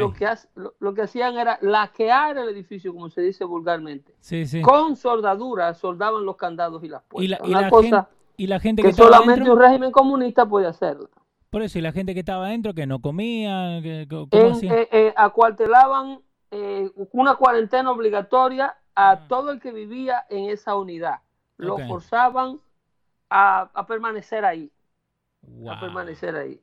lo, 0.79 0.95
que 0.95 1.03
hacían 1.03 1.37
era 1.37 1.59
laquear 1.61 2.39
el 2.39 2.49
edificio, 2.49 2.93
como 2.93 3.11
se 3.11 3.23
dice 3.23 3.45
vulgarmente. 3.45 4.15
Con 4.63 4.95
soldadura 4.95 5.75
soldaban 5.75 6.25
los 6.25 6.37
candados 6.37 6.85
y 6.85 6.89
las 6.89 7.03
puertas. 7.03 7.41
Y 7.49 7.51
la, 7.51 7.71
cosa 7.71 8.09
y 8.37 8.47
la 8.47 8.61
gente 8.61 8.83
que, 8.83 8.93
solamente 8.93 9.51
un 9.51 9.59
régimen 9.59 9.91
comunista 9.91 10.47
puede 10.47 10.69
hacerlo. 10.69 11.11
Por 11.51 11.63
eso, 11.63 11.79
y 11.79 11.83
la 11.83 11.91
gente 11.91 12.15
que 12.15 12.21
estaba 12.21 12.47
adentro, 12.47 12.73
que 12.73 12.87
no 12.87 13.01
comía, 13.01 13.81
que, 13.83 14.07
eh, 14.31 14.89
eh, 14.93 15.15
acuartelaban 15.17 16.21
una 17.13 17.37
cuarentena 17.37 17.91
obligatoria 17.91 18.77
a 18.95 19.27
todo 19.29 19.51
el 19.51 19.61
que 19.61 19.73
vivía 19.73 20.25
en 20.31 20.51
esa 20.51 20.77
unidad. 20.77 21.21
Lo 21.57 21.79
forzaban 21.87 22.61
a, 23.31 23.87
permanecer 23.87 24.45
ahí. 24.45 24.71
A 25.69 25.81
permanecer 25.81 26.37
ahí. 26.37 26.61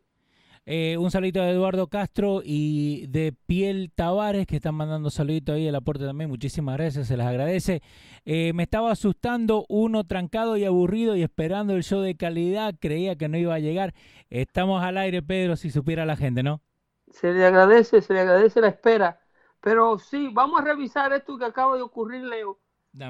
Eh, 0.66 0.96
un 0.98 1.10
saludito 1.10 1.42
de 1.42 1.50
Eduardo 1.50 1.88
Castro 1.88 2.42
y 2.44 3.08
de 3.08 3.34
Piel 3.48 3.92
Tavares 3.96 4.46
que 4.46 4.58
están 4.58 4.76
mandando 4.76 5.10
saluditos 5.10 5.56
ahí 5.56 5.68
el 5.68 5.76
aporte 5.76 6.06
también. 6.06 6.30
Muchísimas 6.30 6.78
gracias, 6.78 7.08
se 7.08 7.18
les 7.18 7.26
agradece. 7.26 7.82
Eh, 8.26 8.54
me 8.54 8.64
estaba 8.64 8.92
asustando 8.92 9.66
uno 9.70 10.04
trancado 10.04 10.58
y 10.58 10.66
aburrido 10.66 11.16
y 11.16 11.24
esperando 11.24 11.74
el 11.76 11.84
show 11.84 12.02
de 12.02 12.16
calidad. 12.16 12.76
Creía 12.80 13.16
que 13.16 13.28
no 13.28 13.38
iba 13.38 13.56
a 13.56 13.60
llegar. 13.60 13.94
Estamos 14.30 14.84
al 14.84 14.98
aire, 14.98 15.24
Pedro, 15.24 15.56
si 15.56 15.72
supiera 15.72 16.06
la 16.06 16.16
gente, 16.16 16.44
¿no? 16.44 16.62
Se 17.10 17.34
le 17.34 17.44
agradece, 17.44 18.02
se 18.02 18.14
le 18.14 18.20
agradece 18.20 18.62
la 18.62 18.68
espera. 18.68 19.20
Pero 19.62 20.00
sí, 20.00 20.30
vamos 20.34 20.60
a 20.60 20.64
revisar 20.64 21.14
esto 21.14 21.38
que 21.38 21.46
acaba 21.46 21.76
de 21.76 21.84
ocurrir, 21.84 22.24
Leo, 22.24 22.58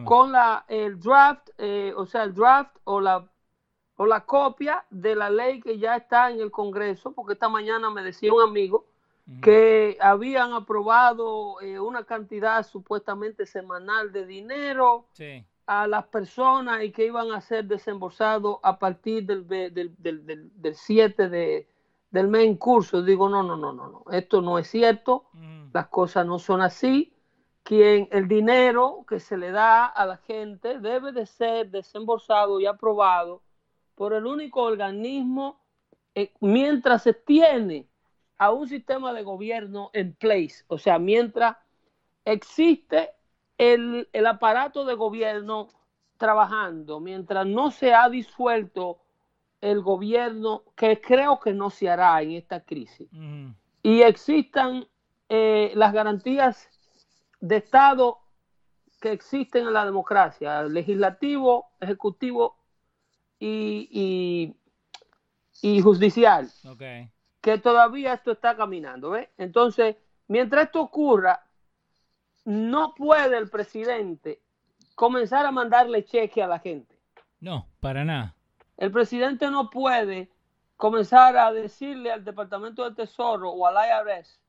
con 0.05 0.31
la, 0.31 0.63
el 0.67 0.99
draft, 0.99 1.49
eh, 1.57 1.93
o 1.95 2.05
sea, 2.05 2.23
el 2.23 2.33
draft 2.35 2.75
o 2.83 3.01
la, 3.01 3.27
o 3.95 4.05
la 4.05 4.25
copia 4.25 4.85
de 4.89 5.15
la 5.15 5.29
ley 5.29 5.59
que 5.61 5.79
ya 5.79 5.95
está 5.95 6.29
en 6.29 6.39
el 6.39 6.51
Congreso, 6.51 7.13
porque 7.13 7.33
esta 7.33 7.49
mañana 7.49 7.89
me 7.89 8.03
decía 8.03 8.31
un 8.33 8.41
amigo 8.41 8.85
que 9.41 9.97
habían 10.01 10.51
aprobado 10.53 11.61
eh, 11.61 11.79
una 11.79 12.03
cantidad 12.03 12.63
supuestamente 12.67 13.45
semanal 13.45 14.11
de 14.11 14.25
dinero 14.25 15.05
a 15.67 15.87
las 15.87 16.05
personas 16.07 16.83
y 16.83 16.91
que 16.91 17.05
iban 17.05 17.31
a 17.31 17.39
ser 17.39 17.65
desembolsados 17.65 18.57
a 18.61 18.77
partir 18.77 19.25
del, 19.25 19.47
del, 19.47 19.95
del, 19.97 20.51
del 20.53 20.75
7 20.75 21.29
de, 21.29 21.67
del 22.11 22.27
mes 22.27 22.43
en 22.43 22.57
curso. 22.57 23.01
Digo, 23.01 23.29
no, 23.29 23.41
no, 23.41 23.57
no, 23.57 23.73
no, 23.73 23.87
no, 23.87 24.03
esto 24.11 24.41
no 24.41 24.59
es 24.59 24.69
cierto, 24.69 25.25
mm. 25.33 25.69
las 25.73 25.87
cosas 25.87 26.25
no 26.25 26.37
son 26.37 26.61
así. 26.61 27.13
Quien 27.63 28.09
el 28.11 28.27
dinero 28.27 29.05
que 29.07 29.19
se 29.19 29.37
le 29.37 29.51
da 29.51 29.85
a 29.85 30.05
la 30.05 30.17
gente 30.17 30.79
debe 30.79 31.11
de 31.11 31.25
ser 31.25 31.69
desembolsado 31.69 32.59
y 32.59 32.65
aprobado 32.65 33.43
por 33.95 34.13
el 34.13 34.25
único 34.25 34.63
organismo 34.63 35.61
eh, 36.15 36.33
mientras 36.39 37.03
se 37.03 37.13
tiene 37.13 37.87
a 38.37 38.51
un 38.51 38.67
sistema 38.67 39.13
de 39.13 39.21
gobierno 39.21 39.91
en 39.93 40.13
place, 40.15 40.65
o 40.67 40.79
sea, 40.79 40.97
mientras 40.97 41.57
existe 42.25 43.11
el, 43.59 44.09
el 44.11 44.25
aparato 44.25 44.83
de 44.83 44.95
gobierno 44.95 45.69
trabajando, 46.17 46.99
mientras 46.99 47.45
no 47.45 47.69
se 47.69 47.93
ha 47.93 48.09
disuelto 48.09 48.99
el 49.61 49.81
gobierno, 49.81 50.63
que 50.75 50.99
creo 50.99 51.39
que 51.39 51.53
no 51.53 51.69
se 51.69 51.89
hará 51.89 52.21
en 52.21 52.31
esta 52.31 52.61
crisis, 52.61 53.07
y 53.83 54.01
existan 54.01 54.87
eh, 55.29 55.71
las 55.75 55.93
garantías 55.93 56.67
de 57.39 57.57
Estado 57.57 58.19
que 58.99 59.11
existen 59.11 59.67
en 59.67 59.73
la 59.73 59.85
democracia, 59.85 60.63
legislativo, 60.63 61.71
ejecutivo 61.79 62.57
y, 63.39 64.55
y, 65.61 65.81
judicial, 65.81 66.49
que 67.41 67.57
todavía 67.57 68.13
esto 68.13 68.31
está 68.31 68.55
caminando. 68.55 69.15
Entonces, 69.37 69.95
mientras 70.27 70.65
esto 70.65 70.81
ocurra, 70.81 71.43
no 72.45 72.93
puede 72.93 73.37
el 73.37 73.49
presidente 73.49 74.41
comenzar 74.95 75.45
a 75.45 75.51
mandarle 75.51 76.05
cheque 76.05 76.43
a 76.43 76.47
la 76.47 76.59
gente. 76.59 76.95
No, 77.39 77.67
para 77.79 78.05
nada. 78.05 78.35
El 78.81 78.91
presidente 78.91 79.51
no 79.51 79.69
puede 79.69 80.31
comenzar 80.75 81.37
a 81.37 81.51
decirle 81.51 82.11
al 82.11 82.23
Departamento 82.23 82.83
de 82.83 82.95
Tesoro 82.95 83.51
o 83.51 83.67
al 83.67 83.75
IRS, 83.75 84.39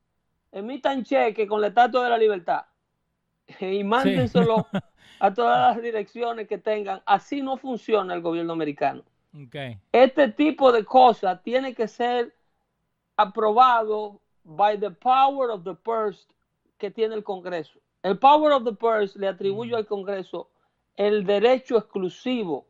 emitan 0.51 1.03
cheque 1.03 1.45
con 1.45 1.61
la 1.61 1.67
estatua 1.67 2.05
de 2.05 2.09
la 2.09 2.17
libertad 2.17 2.65
y 3.59 3.83
mándenselo 3.83 4.65
a 5.19 5.31
todas 5.35 5.75
las 5.75 5.83
direcciones 5.83 6.47
que 6.47 6.57
tengan. 6.57 7.03
Así 7.05 7.43
no 7.43 7.57
funciona 7.57 8.15
el 8.15 8.21
gobierno 8.21 8.53
americano. 8.53 9.03
Este 9.91 10.29
tipo 10.29 10.71
de 10.71 10.83
cosas 10.83 11.43
tiene 11.43 11.75
que 11.75 11.87
ser 11.87 12.35
aprobado 13.15 14.19
by 14.43 14.79
the 14.79 14.89
power 14.89 15.51
of 15.51 15.63
the 15.63 15.75
purse 15.75 16.25
que 16.79 16.89
tiene 16.89 17.13
el 17.13 17.23
Congreso. 17.23 17.79
El 18.01 18.17
Power 18.17 18.53
of 18.53 18.63
the 18.63 18.73
Purse 18.73 19.15
le 19.19 19.27
atribuye 19.27 19.75
al 19.75 19.85
Congreso 19.85 20.49
el 20.97 21.23
derecho 21.23 21.77
exclusivo 21.77 22.65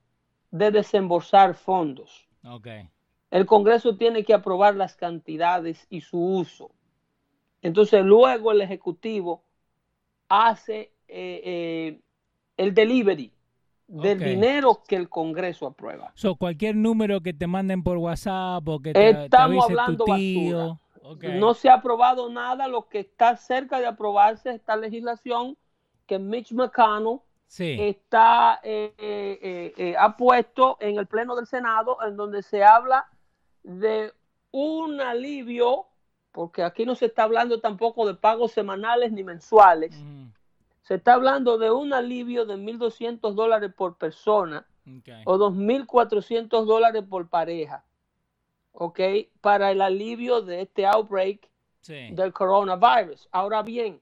de 0.54 0.70
desembolsar 0.70 1.56
fondos. 1.56 2.28
Okay. 2.44 2.88
El 3.32 3.48
Congreso 3.48 3.98
tiene 3.98 4.24
que 4.24 4.36
aprobar 4.36 4.76
las 4.76 4.96
cantidades 4.96 5.88
y 5.90 6.02
su 6.02 6.24
uso. 6.24 6.70
Entonces 7.64 8.06
luego 8.06 8.52
el 8.52 8.62
Ejecutivo 8.62 9.44
hace 10.30 10.92
eh, 11.08 11.42
eh, 11.44 12.02
el 12.56 12.74
delivery 12.76 13.34
del 13.88 14.20
dinero 14.20 14.84
que 14.88 14.96
el 14.96 15.10
Congreso 15.10 15.66
aprueba. 15.66 16.12
So, 16.14 16.36
cualquier 16.36 16.76
número 16.76 17.22
que 17.22 17.34
te 17.34 17.48
manden 17.48 17.82
por 17.82 17.98
WhatsApp 17.98 18.68
o 18.68 18.80
que 18.80 18.94
te, 18.94 19.10
Estamos 19.10 19.66
hablando 19.66 20.06
tu 20.06 20.16
tío. 20.16 20.80
No 21.40 21.56
se 21.56 21.70
ha 21.70 21.76
aprobado 21.76 22.30
nada. 22.30 22.68
Lo 22.68 22.88
que 22.90 23.00
está 23.00 23.38
cerca 23.38 23.80
de 23.80 23.88
aprobarse 23.88 24.50
es 24.50 24.56
esta 24.58 24.76
legislación 24.76 25.58
que 26.06 26.20
Mitch 26.20 26.52
McConnell 26.52 27.22
está 27.60 28.60
eh, 28.64 29.96
ha 29.98 30.18
puesto 30.18 30.78
en 30.80 30.98
el 30.98 31.08
Pleno 31.08 31.36
del 31.36 31.48
Senado, 31.48 31.98
en 32.06 32.16
donde 32.16 32.42
se 32.42 32.64
habla 32.64 33.08
de 33.64 34.14
un 34.52 35.02
alivio 35.02 35.88
porque 36.34 36.64
aquí 36.64 36.86
no 36.86 36.96
se 36.96 37.06
está 37.06 37.24
hablando 37.24 37.62
tampoco 37.62 38.06
de 38.08 38.16
pagos 38.16 38.52
semanales 38.52 39.12
ni 39.12 39.24
mensuales. 39.24 39.96
Se 40.82 40.96
está 40.96 41.14
hablando 41.14 41.58
de 41.60 41.72
un 41.72 41.94
alivio 41.94 42.46
de 42.46 42.56
1.200 42.56 43.34
dólares 43.34 43.72
por 43.74 43.98
persona 43.98 44.66
o 45.26 45.38
2.400 45.38 46.66
dólares 46.66 47.04
por 47.08 47.30
pareja, 47.30 47.86
¿ok? 48.74 49.00
Para 49.42 49.72
el 49.72 49.82
alivio 49.82 50.42
de 50.42 50.62
este 50.62 50.86
outbreak 50.88 51.48
del 51.88 52.34
coronavirus. 52.34 53.30
Ahora 53.32 53.62
bien, 53.62 54.02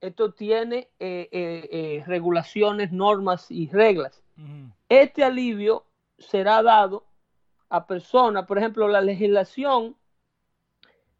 esto 0.00 0.32
tiene 0.32 0.88
eh, 0.98 1.28
eh, 1.30 1.68
eh, 1.70 2.04
regulaciones, 2.06 2.90
normas 2.92 3.50
y 3.50 3.68
reglas. 3.68 4.22
Este 4.88 5.22
alivio 5.22 5.84
será 6.18 6.62
dado 6.62 7.04
a 7.68 7.86
personas, 7.86 8.46
por 8.46 8.56
ejemplo, 8.56 8.88
la 8.88 9.02
legislación 9.02 9.96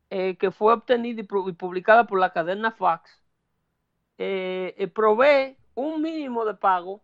que 0.08 0.50
fue 0.50 0.72
obtenida 0.72 1.20
y, 1.20 1.24
publicada 1.24 2.04
por 2.04 2.18
la 2.18 2.32
cadena 2.32 2.74
eh, 4.18 4.90
provee 4.92 5.56
un 5.74 6.02
mínimo 6.02 6.44
de 6.44 6.54
pago 6.54 7.00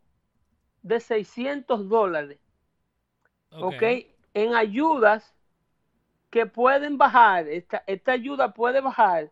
de 0.83 0.99
600 0.99 1.89
dólares, 1.89 2.41
¿ok? 3.51 3.83
En 4.35 4.55
ayudas 4.55 5.35
que 6.31 6.47
pueden 6.47 6.99
bajar, 6.99 7.47
esta, 7.47 7.85
esta 7.87 8.13
ayuda 8.13 8.53
puede 8.55 8.81
bajar 8.81 9.31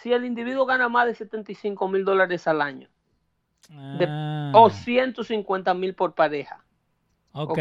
si 0.00 0.12
el 0.12 0.24
individuo 0.24 0.66
gana 0.66 0.88
más 0.88 1.06
de 1.06 1.14
75 1.14 1.88
mil 1.88 2.04
dólares 2.04 2.46
al 2.46 2.60
año. 2.60 2.88
Ah. 3.70 4.52
o 4.54 4.68
150 4.68 5.72
mil 5.74 5.94
por 5.94 6.14
pareja. 6.14 6.62
Ok. 7.32 7.58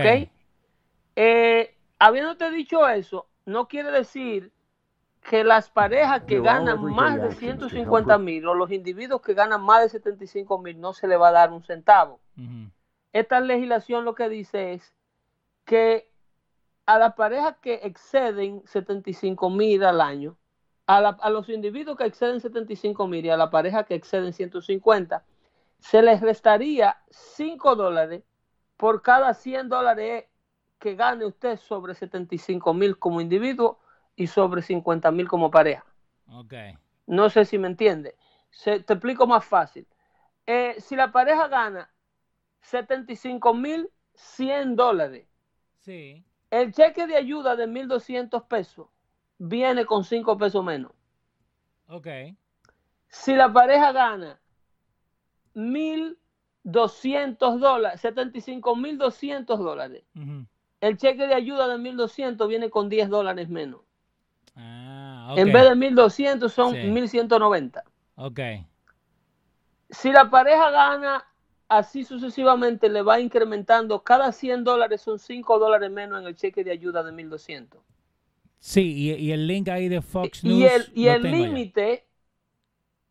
habiéndote 1.97 2.51
dicho 2.51 2.87
eso, 2.87 3.27
no 3.45 3.67
quiere 3.67 3.91
decir 3.91 4.51
que 5.21 5.43
las 5.43 5.69
parejas 5.69 6.23
que 6.23 6.41
ganan 6.41 6.83
más 6.83 7.21
de 7.21 7.31
150 7.31 8.17
mil 8.17 8.45
o 8.47 8.53
los 8.53 8.71
individuos 8.71 9.21
que 9.21 9.33
ganan 9.33 9.61
más 9.63 9.83
de 9.83 9.89
75 9.89 10.59
mil 10.59 10.79
no 10.79 10.93
se 10.93 11.07
le 11.07 11.15
va 11.15 11.29
a 11.29 11.31
dar 11.31 11.51
un 11.53 11.63
centavo. 11.63 12.19
Esta 13.13 13.39
legislación 13.39 14.05
lo 14.05 14.15
que 14.15 14.27
dice 14.27 14.73
es 14.73 14.93
que 15.65 16.09
a 16.85 16.99
las 16.99 17.13
parejas 17.13 17.55
que 17.61 17.75
exceden 17.83 18.61
75 18.65 19.49
mil 19.49 19.83
al 19.85 20.01
año, 20.01 20.35
a, 20.87 21.29
los 21.29 21.49
individuos 21.49 21.97
que 21.97 22.05
exceden 22.05 22.39
75 22.39 23.07
mil 23.07 23.25
y 23.25 23.29
a 23.29 23.37
la 23.37 23.49
pareja 23.49 23.83
que 23.83 23.95
exceden 23.95 24.33
150, 24.33 25.23
se 25.79 26.01
les 26.01 26.21
restaría 26.21 26.97
5 27.09 27.75
dólares 27.75 28.23
por 28.77 29.01
cada 29.01 29.33
100 29.33 29.69
dólares 29.69 30.25
que 30.79 30.95
gane 30.95 31.25
usted 31.25 31.57
sobre 31.57 31.95
75 31.95 32.73
mil 32.73 32.97
como 32.99 33.21
individuo 33.21 33.79
y 34.15 34.27
sobre 34.27 34.61
50 34.61 35.11
mil 35.11 35.27
como 35.27 35.49
pareja. 35.49 35.85
Okay. 36.27 36.77
No 37.07 37.29
sé 37.29 37.45
si 37.45 37.57
me 37.57 37.67
entiende. 37.67 38.15
te 38.63 38.75
explico 38.75 39.25
más 39.25 39.45
fácil. 39.45 39.87
Eh, 40.45 40.75
si 40.79 40.95
la 40.95 41.11
pareja 41.11 41.47
gana 41.47 41.89
75 42.61 43.53
mil 43.53 43.89
100 44.15 44.75
dólares, 44.75 45.27
sí. 45.79 46.25
el 46.51 46.73
cheque 46.73 47.07
de 47.07 47.15
ayuda 47.15 47.55
de 47.55 47.67
1.200 47.67 48.47
pesos 48.47 48.87
viene 49.37 49.85
con 49.85 50.03
5 50.03 50.37
pesos 50.37 50.63
menos. 50.63 50.91
Ok. 51.87 52.07
Si 53.07 53.35
la 53.35 53.53
pareja 53.53 53.91
gana 53.91 54.39
1.200 55.55 57.59
dólares, 57.59 58.01
75 58.01 58.75
mil 58.75 58.97
200 58.97 59.59
dólares, 59.59 60.03
el 60.81 60.97
cheque 60.97 61.27
de 61.27 61.35
ayuda 61.35 61.67
de 61.67 61.77
1.200 61.77 62.47
viene 62.47 62.69
con 62.69 62.89
10 62.89 63.09
dólares 63.09 63.49
menos. 63.49 63.81
Ah, 64.55 65.33
en 65.37 65.51
vez 65.51 65.69
de 65.69 65.75
1200 65.75 66.51
son 66.51 66.93
1190. 66.93 67.83
Ok. 68.15 68.39
Si 69.89 70.11
la 70.11 70.29
pareja 70.29 70.71
gana 70.71 71.25
así 71.67 72.03
sucesivamente, 72.03 72.89
le 72.89 73.01
va 73.01 73.19
incrementando. 73.19 74.03
Cada 74.03 74.31
100 74.31 74.63
dólares 74.63 75.01
son 75.01 75.19
5 75.19 75.59
dólares 75.59 75.91
menos 75.91 76.21
en 76.21 76.27
el 76.27 76.35
cheque 76.35 76.63
de 76.63 76.71
ayuda 76.71 77.03
de 77.03 77.11
1200. 77.11 77.81
Sí, 78.65 79.15
y, 79.19 79.31
el 79.31 79.45
link 79.45 79.67
ahí 79.67 79.89
de 79.89 80.01
Fox 80.01 80.43
News. 80.43 80.57
Y 80.57 80.63
el, 80.63 80.91
y 80.95 81.07
el 81.07 81.21
límite, 81.23 82.07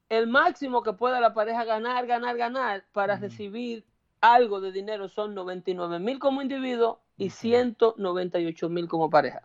el 0.09 0.27
máximo 0.27 0.83
que 0.83 0.95
pueda 0.95 1.21
la 1.21 1.35
pareja 1.35 1.65
ganar, 1.65 2.07
ganar, 2.07 2.37
ganar 2.37 2.85
para 2.93 3.17
recibir 3.17 3.85
algo 4.21 4.61
de 4.61 4.73
dinero 4.73 5.09
son 5.09 5.35
99 5.35 5.99
mil 5.99 6.19
como 6.19 6.41
individuo 6.41 7.01
y 7.19 7.31
198 7.31 8.69
mil 8.71 8.89
como 8.89 9.11
pareja. 9.11 9.43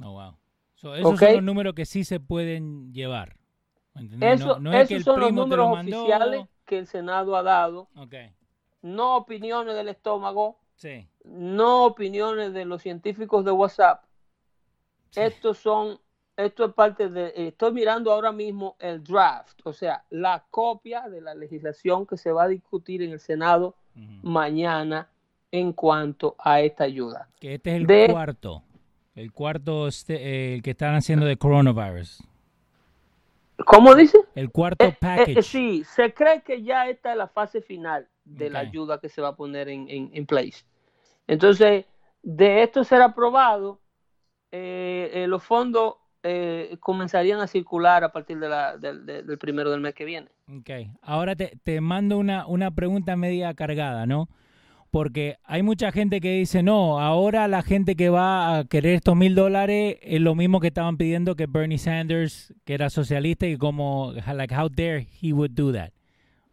Oh, 0.00 0.12
wow 0.12 0.36
esos 0.92 1.18
son 1.18 1.34
los 1.34 1.42
números 1.42 1.74
que 1.74 1.86
sí 1.86 2.04
se 2.04 2.20
pueden 2.20 2.92
llevar. 2.92 3.36
Eso, 4.20 4.58
esos 4.72 5.02
son 5.02 5.20
los 5.20 5.32
números 5.32 5.78
oficiales 5.78 6.46
que 6.64 6.78
el 6.78 6.86
Senado 6.86 7.36
ha 7.36 7.42
dado. 7.42 7.88
No 8.82 9.16
opiniones 9.16 9.74
del 9.74 9.88
estómago. 9.88 10.58
No 11.24 11.86
opiniones 11.86 12.52
de 12.52 12.64
los 12.64 12.82
científicos 12.82 13.44
de 13.44 13.52
WhatsApp. 13.52 14.04
Estos 15.16 15.58
son, 15.58 15.98
esto 16.36 16.64
es 16.64 16.74
parte 16.74 17.08
de, 17.08 17.26
eh, 17.28 17.48
estoy 17.48 17.72
mirando 17.72 18.12
ahora 18.12 18.32
mismo 18.32 18.76
el 18.78 19.02
draft, 19.02 19.60
o 19.64 19.72
sea, 19.72 20.04
la 20.10 20.44
copia 20.50 21.08
de 21.08 21.20
la 21.20 21.34
legislación 21.34 22.06
que 22.06 22.16
se 22.16 22.32
va 22.32 22.44
a 22.44 22.48
discutir 22.48 23.02
en 23.02 23.12
el 23.12 23.20
Senado 23.20 23.76
mañana 24.22 25.08
en 25.52 25.72
cuanto 25.72 26.34
a 26.38 26.60
esta 26.60 26.84
ayuda. 26.84 27.28
Que 27.38 27.54
este 27.54 27.76
es 27.76 27.88
el 27.88 28.10
cuarto. 28.10 28.62
El 29.14 29.30
cuarto, 29.32 29.86
este, 29.86 30.54
el 30.54 30.62
que 30.62 30.70
están 30.70 30.96
haciendo 30.96 31.24
de 31.24 31.36
coronavirus. 31.36 32.20
¿Cómo 33.64 33.94
dice? 33.94 34.18
El 34.34 34.50
cuarto 34.50 34.84
eh, 34.84 34.88
eh, 34.88 34.96
package. 34.98 35.42
sí, 35.42 35.84
se 35.84 36.12
cree 36.12 36.42
que 36.42 36.62
ya 36.62 36.88
esta 36.88 37.12
es 37.12 37.16
la 37.16 37.28
fase 37.28 37.60
final 37.62 38.08
de 38.24 38.50
la 38.50 38.60
ayuda 38.60 38.98
que 38.98 39.08
se 39.08 39.22
va 39.22 39.28
a 39.28 39.36
poner 39.36 39.68
en, 39.68 39.86
en, 39.88 40.26
place. 40.26 40.64
Entonces, 41.26 41.84
de 42.22 42.62
esto 42.62 42.82
ser 42.82 43.02
aprobado, 43.02 43.80
eh, 44.54 45.26
los 45.28 45.42
fondos 45.42 45.94
comenzarían 46.80 47.40
a 47.40 47.46
circular 47.46 48.02
a 48.02 48.10
partir 48.10 48.38
de 48.38 48.48
la, 48.48 48.78
del 48.78 49.38
primero 49.38 49.70
del 49.70 49.82
mes 49.82 49.94
que 49.94 50.06
viene. 50.06 50.28
Ok, 50.48 50.70
ahora 51.02 51.36
te, 51.36 51.58
te 51.62 51.82
mando 51.82 52.16
una, 52.16 52.46
una 52.46 52.70
pregunta 52.70 53.14
media 53.14 53.52
cargada, 53.52 54.06
¿no? 54.06 54.30
porque 54.94 55.38
hay 55.42 55.64
mucha 55.64 55.90
gente 55.90 56.20
que 56.20 56.36
dice, 56.36 56.62
no, 56.62 57.00
ahora 57.00 57.48
la 57.48 57.62
gente 57.62 57.96
que 57.96 58.10
va 58.10 58.58
a 58.58 58.64
querer 58.64 58.94
estos 58.94 59.16
mil 59.16 59.34
dólares 59.34 59.98
es 60.00 60.20
lo 60.20 60.36
mismo 60.36 60.60
que 60.60 60.68
estaban 60.68 60.96
pidiendo 60.96 61.34
que 61.34 61.46
Bernie 61.48 61.78
Sanders, 61.78 62.54
que 62.64 62.74
era 62.74 62.88
socialista, 62.90 63.44
y 63.44 63.56
como, 63.56 64.12
like, 64.32 64.54
how 64.54 64.68
dare 64.68 65.08
he 65.20 65.32
would 65.32 65.50
do 65.50 65.72
that, 65.72 65.90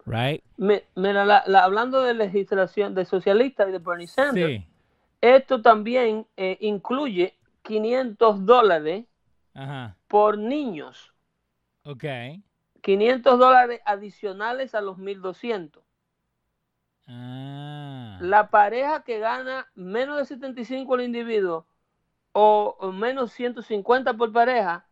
right? 0.07 0.43
mira, 0.57 1.43
hablando 1.61 2.01
de 2.01 2.15
legislación 2.15 2.95
de 2.95 3.05
socialista 3.05 3.69
y 3.69 3.73
de 3.73 3.77
Bernie 3.77 4.07
Sanders, 4.07 4.63
esto 5.21 5.61
también 5.61 6.25
eh, 6.35 6.57
incluye 6.61 7.35
500 7.71 8.45
dólares 8.45 9.05
por 10.09 10.37
niños. 10.37 11.13
Ok. 11.83 12.03
500 12.81 13.39
dólares 13.39 13.79
adicionales 13.85 14.75
a 14.75 14.81
los 14.81 14.97
1200. 14.97 15.81
Ah. 17.07 18.17
La 18.19 18.49
pareja 18.49 19.03
que 19.03 19.19
gana 19.19 19.69
menos 19.73 20.17
de 20.17 20.25
75 20.25 20.95
el 20.95 21.01
individuo 21.03 21.65
o, 22.33 22.91
menos 22.91 23.31
150 23.31 24.15
por 24.15 24.33
pareja 24.33 24.85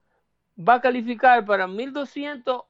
va 0.58 0.76
a 0.76 0.82
calificar 0.82 1.46
para 1.46 1.68
1200 1.68 2.64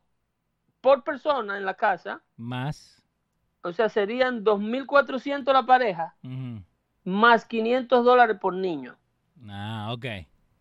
por 0.82 1.04
persona 1.04 1.56
en 1.56 1.66
la 1.66 1.76
casa. 1.76 2.24
Más. 2.36 3.04
O 3.62 3.74
sea, 3.74 3.90
serían 3.90 4.44
2400 4.44 5.54
la 5.54 5.68
pareja. 5.68 6.16
Más 7.04 7.46
500 7.46 8.04
dólares 8.04 8.38
por 8.42 8.56
niño. 8.56 8.99
Ah, 9.48 9.92
ok. 9.94 10.06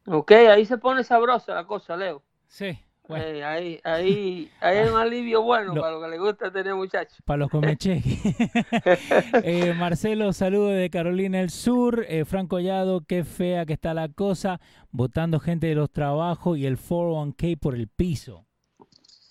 Ok, 0.06 0.32
ahí 0.32 0.64
se 0.64 0.78
pone 0.78 1.04
sabrosa 1.04 1.54
la 1.54 1.64
cosa, 1.64 1.96
Leo. 1.96 2.22
Sí. 2.46 2.78
Eh, 3.10 3.42
ahí, 3.42 3.80
ahí, 3.84 4.50
hay 4.60 4.88
un 4.88 4.96
alivio 4.98 5.42
bueno 5.42 5.74
para 5.74 5.92
lo 5.92 6.02
que 6.02 6.08
le 6.08 6.18
gusta 6.18 6.50
tener 6.50 6.74
muchachos. 6.74 7.18
Para 7.24 7.38
los 7.38 7.50
comeche. 7.50 8.02
eh, 9.44 9.74
Marcelo, 9.78 10.32
saludo 10.32 10.68
de 10.68 10.90
Carolina 10.90 11.38
del 11.38 11.50
Sur. 11.50 12.04
Eh, 12.08 12.24
Franco 12.24 12.56
Collado, 12.56 13.02
qué 13.06 13.24
fea 13.24 13.64
que 13.64 13.72
está 13.72 13.94
la 13.94 14.08
cosa. 14.08 14.60
Votando 14.90 15.40
gente 15.40 15.66
de 15.66 15.74
los 15.74 15.90
trabajos 15.90 16.58
y 16.58 16.66
el 16.66 16.78
401k 16.78 17.58
por 17.58 17.74
el 17.74 17.88
piso. 17.88 18.44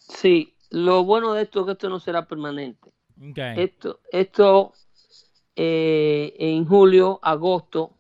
Sí, 0.07 0.55
lo 0.69 1.03
bueno 1.03 1.33
de 1.33 1.43
esto 1.43 1.61
es 1.61 1.65
que 1.67 1.71
esto 1.73 1.89
no 1.89 1.99
será 1.99 2.27
permanente. 2.27 2.91
Esto, 3.55 3.99
esto 4.11 4.73
eh, 5.55 6.35
en 6.37 6.65
julio, 6.65 7.19
agosto, 7.21 7.96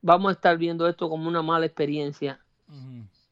vamos 0.00 0.30
a 0.30 0.32
estar 0.32 0.56
viendo 0.58 0.88
esto 0.88 1.08
como 1.08 1.28
una 1.28 1.42
mala 1.42 1.66
experiencia 1.66 2.40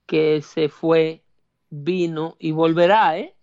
que 0.07 0.42
se 0.42 0.68
fue 0.68 1.22
vino 1.70 2.37
y 2.38 2.53
volverá, 2.53 3.18
¿eh? 3.18 3.35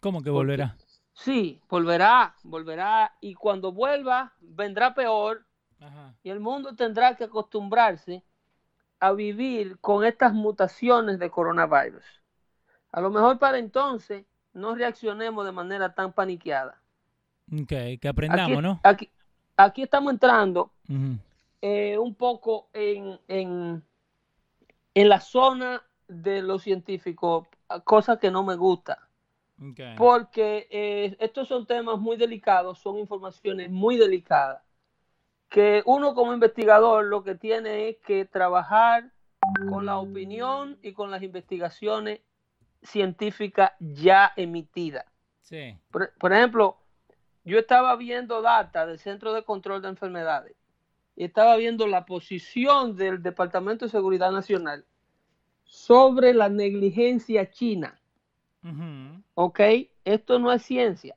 ¿Cómo 0.00 0.22
que 0.22 0.30
volverá? 0.30 0.76
sí, 1.14 1.60
volverá, 1.68 2.34
volverá 2.42 3.16
y 3.20 3.34
cuando 3.34 3.72
vuelva 3.72 4.32
vendrá 4.40 4.94
peor 4.94 5.44
y 6.22 6.30
el 6.30 6.40
mundo 6.40 6.74
tendrá 6.74 7.16
que 7.16 7.24
acostumbrarse 7.24 8.22
a 9.00 9.12
vivir 9.12 9.78
con 9.80 10.04
estas 10.04 10.32
mutaciones 10.32 11.18
de 11.18 11.28
coronavirus. 11.28 12.04
A 12.92 13.00
lo 13.00 13.10
mejor 13.10 13.38
para 13.38 13.58
entonces 13.58 14.24
no 14.52 14.76
reaccionemos 14.76 15.44
de 15.44 15.50
manera 15.50 15.92
tan 15.92 16.12
paniqueada. 16.12 16.80
Ok, 17.52 17.98
que 18.00 18.08
aprendamos, 18.08 18.62
¿no? 18.62 18.80
Aquí, 18.84 19.10
aquí 19.56 19.82
estamos 19.82 20.12
entrando 20.12 20.70
eh, 21.62 21.96
un 21.96 22.14
poco 22.14 22.68
en, 22.74 23.18
en, 23.28 23.82
en 24.94 25.08
la 25.08 25.20
zona 25.20 25.82
de 26.08 26.42
los 26.42 26.62
científicos 26.62 27.46
cosa 27.80 28.18
que 28.18 28.30
no 28.30 28.42
me 28.42 28.56
gusta. 28.56 29.08
Porque 29.96 30.66
eh, 30.70 31.16
estos 31.20 31.46
son 31.46 31.66
temas 31.66 31.98
muy 31.98 32.16
delicados, 32.16 32.80
son 32.80 32.98
informaciones 32.98 33.70
muy 33.70 33.96
delicadas, 33.96 34.60
que 35.48 35.82
uno 35.86 36.14
como 36.14 36.34
investigador 36.34 37.04
lo 37.04 37.22
que 37.22 37.36
tiene 37.36 37.88
es 37.88 37.98
que 37.98 38.24
trabajar 38.24 39.12
con 39.70 39.86
la 39.86 39.98
opinión 39.98 40.78
y 40.82 40.92
con 40.92 41.12
las 41.12 41.22
investigaciones 41.22 42.20
científicas 42.82 43.72
ya 43.78 44.32
emitidas. 44.34 45.04
Por, 45.92 46.32
ejemplo, 46.32 46.78
yo 47.44 47.58
estaba 47.58 47.94
viendo 47.94 48.42
data 48.42 48.84
del 48.84 48.98
Centro 48.98 49.32
de 49.32 49.44
Control 49.44 49.80
de 49.80 49.88
Enfermedades 49.88 50.56
estaba 51.24 51.56
viendo 51.56 51.86
la 51.86 52.06
posición 52.06 52.96
del 52.96 53.22
Departamento 53.22 53.84
de 53.84 53.90
Seguridad 53.90 54.32
Nacional 54.32 54.84
sobre 55.64 56.34
la 56.34 56.48
negligencia 56.48 57.50
china. 57.50 57.98
¿Ok? 59.34 59.60
Esto 60.04 60.38
no 60.38 60.52
es 60.52 60.62
ciencia. 60.62 61.16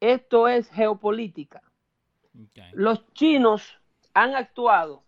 Esto 0.00 0.48
es 0.48 0.68
geopolítica. 0.70 1.62
Los 2.72 3.04
chinos 3.12 3.78
han 4.14 4.34
actuado 4.34 5.04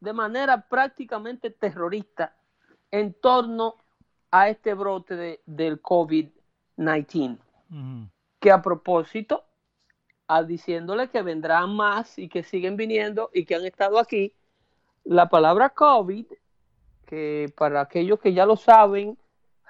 de 0.00 0.12
manera 0.12 0.68
prácticamente 0.68 1.50
terrorista 1.50 2.36
en 2.90 3.14
torno 3.14 3.74
a 4.30 4.48
este 4.48 4.74
brote 4.74 5.16
de, 5.16 5.40
del 5.46 5.82
COVID-19. 5.82 7.38
Que 8.40 8.52
a 8.52 8.62
propósito, 8.62 9.44
a 10.28 10.42
diciéndole 10.42 11.08
que 11.08 11.22
vendrán 11.22 11.74
más 11.74 12.18
y 12.18 12.28
que 12.28 12.42
siguen 12.42 12.76
viniendo 12.76 13.30
y 13.32 13.44
que 13.44 13.54
han 13.54 13.64
estado 13.64 13.98
aquí, 13.98 14.34
la 15.04 15.28
palabra 15.28 15.70
COVID 15.70 16.26
que 17.08 17.52
para 17.56 17.80
aquellos 17.80 18.20
que 18.20 18.34
ya 18.34 18.44
lo 18.44 18.56
saben, 18.56 19.16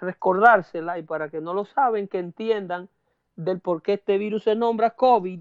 recordársela 0.00 0.98
y 0.98 1.04
para 1.04 1.28
que 1.30 1.40
no 1.40 1.54
lo 1.54 1.64
saben, 1.64 2.08
que 2.08 2.18
entiendan 2.18 2.88
del 3.36 3.60
por 3.60 3.80
qué 3.80 3.92
este 3.92 4.18
virus 4.18 4.42
se 4.42 4.56
nombra 4.56 4.90
COVID, 4.90 5.40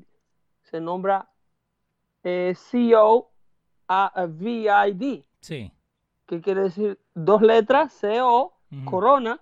se 0.62 0.80
nombra 0.80 1.28
eh, 2.24 2.54
C-O-V-I-D. 2.56 3.26
Sí. 5.42 5.72
Que 6.28 6.40
quiere 6.42 6.62
decir 6.62 7.00
dos 7.16 7.42
letras, 7.42 7.94
C-O, 7.94 8.54
corona, 8.86 9.42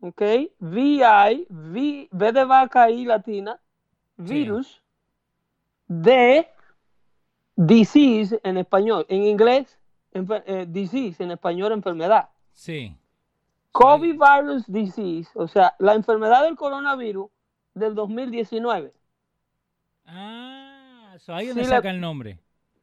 ok, 0.00 0.20
V-I, 0.58 1.46
v, 1.48 2.08
v 2.10 2.32
de 2.32 2.44
vaca 2.44 2.90
y 2.90 3.06
latina, 3.06 3.58
virus, 4.18 4.82
de 5.86 6.46
disease 7.56 8.38
en 8.44 8.58
español, 8.58 9.06
en 9.08 9.22
inglés 9.22 9.78
eh, 10.12 10.66
disease, 10.68 11.22
en 11.22 11.30
español 11.30 11.72
enfermedad. 11.72 12.28
Sí. 12.52 12.94
COVID 13.72 14.18
virus 14.18 14.64
disease, 14.66 15.30
o 15.34 15.46
sea, 15.46 15.74
la 15.78 15.94
enfermedad 15.94 16.44
del 16.44 16.56
coronavirus 16.56 17.30
del 17.74 17.94
2019. 17.94 18.92
Ah, 20.06 21.16
ahí 21.28 21.48
donde 21.48 21.64
saca 21.64 21.90
el 21.90 22.00
nombre. 22.00 22.38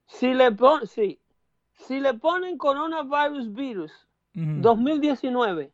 Si 0.08 0.34
le, 0.34 0.52
pon, 0.52 0.88
sí, 0.88 1.20
si 1.74 2.00
le 2.00 2.14
ponen 2.14 2.58
coronavirus 2.58 3.54
virus 3.54 3.92
2019, 4.34 5.72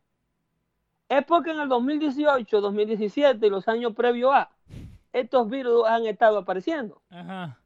es 1.08 1.24
porque 1.26 1.50
en 1.50 1.60
el 1.60 1.68
2018, 1.68 2.60
2017 2.60 3.46
y 3.46 3.50
los 3.50 3.68
años 3.68 3.92
previos 3.94 4.32
a, 4.34 4.50
estos 5.12 5.48
virus 5.48 5.86
han 5.86 6.06
estado 6.06 6.38
apareciendo. 6.38 7.02
Ajá. 7.10 7.58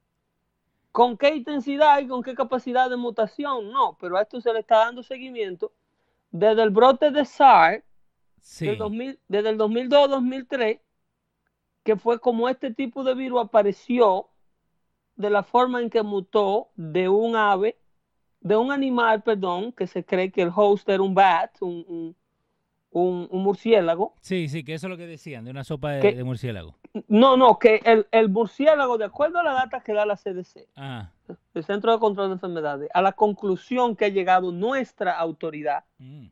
¿Con 0.92 1.16
qué 1.18 1.34
intensidad 1.34 2.00
y 2.00 2.08
con 2.08 2.22
qué 2.22 2.34
capacidad 2.34 2.88
de 2.88 2.96
mutación? 2.96 3.70
No, 3.70 3.98
pero 4.00 4.16
a 4.16 4.22
esto 4.22 4.40
se 4.40 4.52
le 4.52 4.60
está 4.60 4.78
dando 4.78 5.02
seguimiento 5.02 5.72
desde 6.30 6.62
el 6.62 6.70
brote 6.70 7.10
de 7.10 7.24
SARS, 7.24 7.82
desde 8.60 9.48
el 9.50 9.58
2002-2003, 9.58 10.80
que 11.82 11.96
fue 11.96 12.18
como 12.18 12.48
este 12.48 12.72
tipo 12.72 13.04
de 13.04 13.14
virus 13.14 13.42
apareció 13.42 14.28
de 15.16 15.30
la 15.30 15.42
forma 15.42 15.80
en 15.80 15.90
que 15.90 16.02
mutó 16.02 16.70
de 16.76 17.08
un 17.08 17.36
ave, 17.36 17.78
de 18.40 18.56
un 18.56 18.70
animal, 18.70 19.22
perdón, 19.22 19.72
que 19.72 19.86
se 19.86 20.04
cree 20.04 20.30
que 20.30 20.42
el 20.42 20.52
host 20.54 20.88
era 20.88 21.02
un 21.02 21.14
bat, 21.14 21.50
un, 21.60 21.84
un, 21.88 22.16
murciélago. 22.96 24.14
Sí, 24.20 24.48
sí, 24.48 24.64
que 24.64 24.74
eso 24.74 24.86
es 24.86 24.90
lo 24.90 24.96
que 24.96 25.06
decían, 25.06 25.44
de 25.44 25.50
una 25.50 25.64
sopa 25.64 25.92
de, 25.92 26.24
murciélago. 26.24 26.76
No, 27.08 27.36
no, 27.36 27.58
que 27.58 27.80
el, 28.10 28.28
murciélago, 28.28 28.98
de 28.98 29.04
acuerdo 29.04 29.38
a 29.38 29.42
la 29.42 29.52
data 29.52 29.80
que 29.80 29.92
da 29.92 30.06
la 30.06 30.16
CDC, 30.16 30.68
ah. 30.76 31.10
el 31.54 31.64
Centro 31.64 31.92
de 31.92 31.98
Control 31.98 32.28
de 32.28 32.34
Enfermedades, 32.34 32.88
a 32.94 33.02
la 33.02 33.12
conclusión 33.12 33.96
que 33.96 34.06
ha 34.06 34.08
llegado 34.08 34.52
nuestra 34.52 35.18
autoridad, 35.18 35.84
mm. 35.98 36.26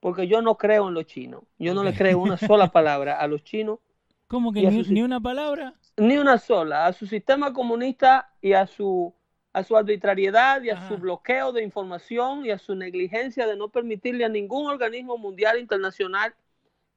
porque 0.00 0.28
yo 0.28 0.42
no 0.42 0.56
creo 0.56 0.88
en 0.88 0.94
los 0.94 1.06
chinos, 1.06 1.42
yo 1.58 1.74
no 1.74 1.82
le 1.82 1.94
creo 1.94 2.18
una 2.18 2.36
sola 2.36 2.68
palabra 2.72 3.18
a 3.18 3.26
los 3.26 3.42
chinos. 3.42 3.78
¿Cómo 4.26 4.52
que 4.52 4.62
ni 4.62 5.02
una 5.02 5.20
palabra? 5.20 5.74
Ni 5.96 6.16
una 6.16 6.38
sola, 6.38 6.86
a 6.86 6.92
su 6.92 7.06
sistema 7.06 7.52
comunista 7.52 8.32
y 8.40 8.52
a 8.52 8.66
su 8.66 9.12
a 9.52 9.64
su 9.64 9.76
arbitrariedad 9.76 10.62
y 10.62 10.70
a 10.70 10.88
su 10.88 10.96
bloqueo 10.96 11.52
de 11.52 11.62
información 11.62 12.46
y 12.46 12.50
a 12.50 12.58
su 12.58 12.74
negligencia 12.74 13.46
de 13.46 13.56
no 13.56 13.68
permitirle 13.68 14.24
a 14.24 14.28
ningún 14.28 14.66
organismo 14.68 15.18
mundial 15.18 15.58
internacional 15.58 16.34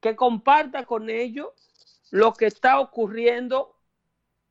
que 0.00 0.14
comparta 0.14 0.84
con 0.84 1.10
ellos 1.10 1.48
lo 2.10 2.32
que 2.32 2.46
está 2.46 2.78
ocurriendo 2.78 3.74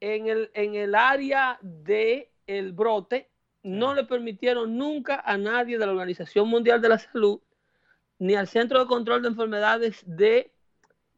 en 0.01 0.27
el, 0.27 0.51
en 0.53 0.75
el 0.75 0.95
área 0.95 1.57
del 1.61 2.27
el 2.45 2.73
brote. 2.73 3.29
No 3.61 3.93
le 3.93 4.03
permitieron 4.03 4.77
nunca 4.77 5.21
a 5.25 5.37
nadie 5.37 5.77
de 5.77 5.85
la 5.85 5.93
Organización 5.93 6.49
Mundial 6.49 6.81
de 6.81 6.89
la 6.89 6.99
Salud 6.99 7.39
ni 8.19 8.35
al 8.35 8.47
Centro 8.47 8.79
de 8.79 8.85
Control 8.85 9.21
de 9.21 9.29
Enfermedades 9.29 10.03
de 10.05 10.51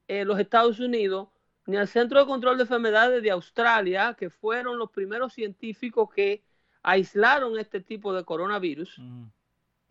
eh, 0.08 0.26
los 0.26 0.40
Estados 0.40 0.80
Unidos, 0.80 1.30
ni 1.66 1.78
al 1.78 1.88
Centro 1.88 2.20
de 2.20 2.26
Control 2.26 2.58
de 2.58 2.64
Enfermedades 2.64 3.24
de 3.24 3.32
Australia, 3.32 4.16
que 4.18 4.30
fueron 4.30 4.78
los 4.78 4.92
primeros 4.92 5.34
científicos 5.34 6.10
que 6.14 6.44
aislaron 6.86 7.58
este 7.60 7.82
tipo 7.82 8.14
de 8.14 8.24
coronavirus 8.24 9.02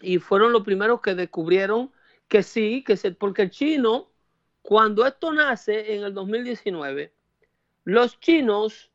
y 0.00 0.18
fueron 0.18 0.52
los 0.52 0.62
primeros 0.62 1.00
que 1.00 1.14
descubrieron 1.14 1.90
que 2.28 2.42
sí, 2.42 2.84
que 2.84 2.96
se, 2.96 3.10
porque 3.10 3.42
el 3.42 3.50
chino, 3.50 4.08
cuando 4.62 5.04
esto 5.04 5.32
nace 5.32 5.94
en 5.94 6.04
el 6.04 6.14
2019, 6.14 7.12
los 7.82 8.18
chinos 8.20 8.90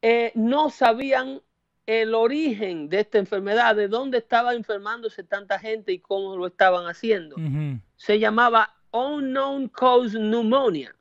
eh, 0.00 0.32
no 0.34 0.70
sabían 0.70 1.42
el 1.86 2.14
origen 2.14 2.88
de 2.88 3.00
esta 3.00 3.18
enfermedad, 3.18 3.76
de 3.76 3.88
dónde 3.88 4.18
estaba 4.18 4.54
enfermándose 4.54 5.22
tanta 5.22 5.58
gente 5.58 5.92
y 5.92 5.98
cómo 5.98 6.36
lo 6.36 6.46
estaban 6.46 6.86
haciendo. 6.86 7.36
Se 7.96 8.18
llamaba 8.18 8.74
Unknown 8.90 9.68
Cause 9.68 10.18
Pneumonia. 10.18 10.96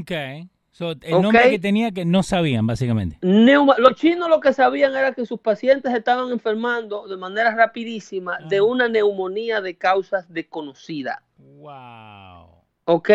Okay 0.00 0.48
el 0.78 1.22
nombre 1.22 1.50
que 1.50 1.58
tenía 1.58 1.90
que 1.90 2.04
no 2.04 2.22
sabían, 2.22 2.66
básicamente. 2.66 3.18
los 3.22 3.94
chinos 3.96 4.28
lo 4.28 4.40
que 4.40 4.52
sabían 4.52 4.94
era 4.94 5.12
que 5.12 5.26
sus 5.26 5.40
pacientes 5.40 5.92
estaban 5.92 6.30
enfermando 6.30 7.06
de 7.08 7.16
manera 7.16 7.54
rapidísima 7.54 8.38
de 8.48 8.58
ah. 8.58 8.64
una 8.64 8.88
neumonía 8.88 9.60
de 9.60 9.76
causas 9.76 10.32
desconocidas. 10.32 11.18
Wow. 11.36 12.48
¿Ok? 12.84 13.10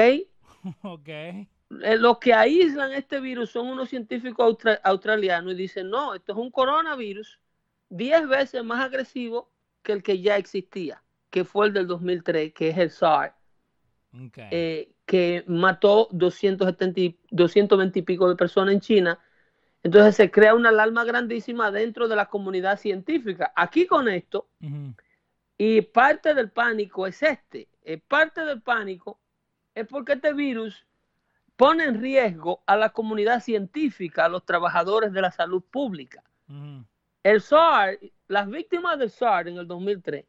Ok. 0.81 1.09
Eh, 1.09 1.47
los 1.97 2.17
que 2.17 2.33
aíslan 2.33 2.91
este 2.93 3.19
virus 3.19 3.51
son 3.51 3.67
unos 3.67 3.89
científicos 3.89 4.57
australianos 4.83 5.53
y 5.53 5.55
dicen, 5.55 5.89
no, 5.89 6.15
esto 6.15 6.31
es 6.31 6.37
un 6.39 6.49
coronavirus 6.49 7.39
10 7.89 8.27
veces 8.27 8.63
más 8.63 8.83
agresivo 8.83 9.51
que 9.83 9.91
el 9.91 10.01
que 10.01 10.21
ya 10.21 10.37
existía, 10.37 11.03
que 11.29 11.43
fue 11.43 11.67
el 11.67 11.73
del 11.73 11.85
2003, 11.85 12.53
que 12.53 12.69
es 12.69 12.77
el 12.77 12.89
SARS 12.89 13.35
eh, 14.51 14.94
que 15.05 15.43
mató 15.47 16.09
270, 16.11 17.17
220 17.29 17.99
y 17.99 18.01
pico 18.01 18.27
de 18.29 18.35
personas 18.35 18.73
en 18.73 18.81
China. 18.81 19.19
Entonces 19.83 20.15
se 20.15 20.31
crea 20.31 20.55
una 20.55 20.69
alarma 20.69 21.03
grandísima 21.03 21.69
dentro 21.69 22.07
de 22.07 22.15
la 22.15 22.25
comunidad 22.25 22.79
científica. 22.79 23.53
Aquí 23.55 23.85
con 23.85 24.09
esto, 24.09 24.47
y 25.57 25.81
parte 25.81 26.33
del 26.33 26.49
pánico 26.49 27.05
es 27.05 27.21
este, 27.21 27.69
parte 28.07 28.43
del 28.43 28.61
pánico 28.61 29.19
es 29.75 29.87
porque 29.87 30.13
este 30.13 30.33
virus 30.33 30.85
pone 31.55 31.83
en 31.83 32.01
riesgo 32.01 32.63
a 32.65 32.75
la 32.75 32.89
comunidad 32.89 33.41
científica, 33.41 34.25
a 34.25 34.29
los 34.29 34.43
trabajadores 34.43 35.13
de 35.13 35.21
la 35.21 35.31
salud 35.31 35.63
pública. 35.63 36.23
El 37.23 37.41
SARS, 37.41 37.99
las 38.27 38.49
víctimas 38.49 38.97
del 38.97 39.09
SARS 39.09 39.49
en 39.49 39.57
el 39.57 39.67
2003, 39.67 40.25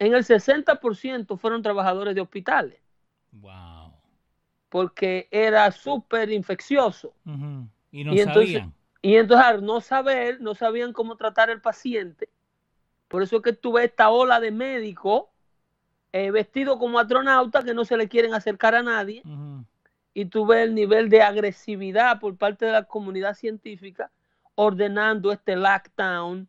en 0.00 0.14
el 0.14 0.24
60% 0.24 1.38
fueron 1.38 1.62
trabajadores 1.62 2.14
de 2.14 2.20
hospitales. 2.20 2.80
Wow. 3.32 3.77
Porque 4.68 5.28
era 5.30 5.70
súper 5.72 6.30
infeccioso. 6.30 7.14
Y 7.90 8.04
no 8.04 8.12
entonces, 8.12 8.62
Y 9.02 9.16
entonces, 9.16 9.46
al 9.46 9.64
no 9.64 9.80
saber, 9.80 10.40
no 10.40 10.54
sabían 10.54 10.92
cómo 10.92 11.16
tratar 11.16 11.50
al 11.50 11.60
paciente. 11.60 12.28
Por 13.08 13.22
eso 13.22 13.36
es 13.36 13.42
que 13.42 13.52
tuve 13.52 13.84
esta 13.84 14.10
ola 14.10 14.40
de 14.40 14.50
médicos 14.50 15.24
eh, 16.12 16.30
vestidos 16.30 16.78
como 16.78 16.98
astronautas 16.98 17.64
que 17.64 17.74
no 17.74 17.84
se 17.84 17.96
le 17.96 18.08
quieren 18.08 18.34
acercar 18.34 18.74
a 18.74 18.82
nadie. 18.82 19.22
Y 20.14 20.26
tuve 20.26 20.62
el 20.62 20.74
nivel 20.74 21.08
de 21.08 21.22
agresividad 21.22 22.20
por 22.20 22.36
parte 22.36 22.66
de 22.66 22.72
la 22.72 22.84
comunidad 22.84 23.34
científica 23.34 24.10
ordenando 24.60 25.30
este 25.30 25.54
lockdown 25.54 26.48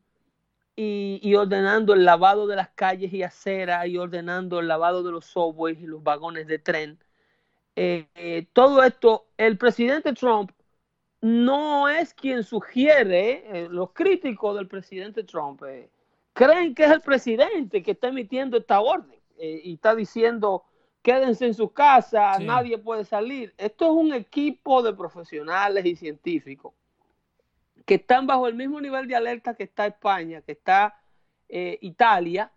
y, 0.76 1.36
ordenando 1.36 1.94
el 1.94 2.06
lavado 2.06 2.48
de 2.48 2.56
las 2.56 2.70
calles 2.70 3.14
y 3.14 3.22
aceras 3.22 3.86
y 3.86 3.98
ordenando 3.98 4.60
el 4.60 4.68
lavado 4.68 5.04
de 5.04 5.12
los 5.12 5.26
subways 5.26 5.80
y 5.80 5.86
los 5.86 6.02
vagones 6.02 6.48
de 6.48 6.58
tren. 6.58 6.98
Eh, 7.76 8.08
eh, 8.16 8.48
todo 8.52 8.84
esto, 8.84 9.28
el 9.38 9.58
presidente 9.58 10.14
Trump 10.14 10.52
no 11.22 11.88
es 11.88 12.14
quien 12.14 12.44
sugiere, 12.44 13.44
eh, 13.46 13.68
los 13.70 13.92
críticos 13.92 14.56
del 14.56 14.68
presidente 14.68 15.24
Trump 15.24 15.62
creen 16.34 16.76
que 16.76 16.84
es 16.84 16.92
el 16.92 17.02
presidente 17.02 17.84
que 17.84 17.92
está 17.92 18.08
emitiendo 18.08 18.58
esta 18.58 18.82
orden 18.82 19.20
y 19.38 19.74
está 19.74 19.96
diciendo 19.96 20.66
quédense 21.02 21.46
en 21.46 21.54
su 21.54 21.72
casa, 21.72 22.38
nadie 22.40 22.78
puede 22.78 23.06
salir. 23.06 23.54
Esto 23.58 23.86
es 23.86 23.92
un 23.92 24.14
equipo 24.14 24.84
de 24.84 24.94
profesionales 24.94 25.86
y 25.86 25.96
científicos 25.96 26.74
que 27.86 27.96
están 27.96 28.28
bajo 28.28 28.48
el 28.48 28.56
mismo 28.56 28.82
nivel 28.82 29.08
de 29.08 29.16
alerta 29.16 29.54
que 29.54 29.64
está 29.64 29.88
España, 29.88 30.42
que 30.42 30.52
está 30.52 31.02
Italia, 31.48 32.52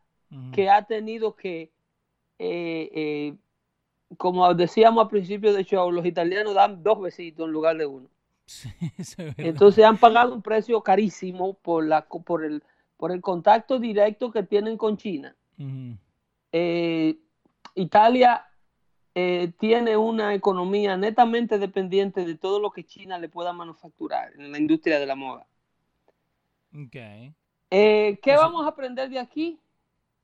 que 0.53 0.69
ha 0.69 0.83
tenido 0.83 1.37
que, 1.37 1.71
como 4.17 4.53
decíamos 4.55 5.05
al 5.05 5.11
principio 5.11 5.53
de 5.53 5.65
show, 5.65 5.91
los 5.91 6.05
italianos 6.07 6.55
dan 6.55 6.83
dos 6.83 7.01
besitos 7.01 7.47
en 7.47 7.53
lugar 7.53 7.77
de 7.77 7.87
uno. 7.87 8.09
Entonces 9.37 9.85
han 9.85 9.99
pagado 9.99 10.35
un 10.35 10.43
precio 10.43 10.81
carísimo 10.83 11.55
por, 11.55 11.87
la, 11.87 12.07
por, 12.07 12.45
el, 12.45 12.63
por 12.97 13.13
el 13.13 13.21
contacto 13.21 13.79
directo 13.79 14.31
que 14.31 14.43
tienen 14.43 14.77
con 14.77 14.97
China. 14.97 15.35
Italia 17.75 18.47
eh, 19.15 19.53
tiene 19.59 19.97
una 19.97 20.35
economía 20.35 20.97
netamente 20.97 21.59
dependiente 21.59 22.25
de 22.25 22.35
todo 22.35 22.61
lo 22.61 22.71
que 22.71 22.85
China 22.85 23.19
le 23.19 23.29
pueda 23.29 23.53
manufacturar 23.53 24.33
en 24.39 24.51
la 24.51 24.59
industria 24.59 24.99
de 24.99 25.07
la 25.07 25.15
moda. 25.15 25.47
Okay. 26.87 27.35
Eh, 27.71 28.19
¿Qué 28.23 28.37
vamos 28.37 28.65
a 28.65 28.69
aprender 28.69 29.11
de 29.11 29.19
aquí? 29.19 29.59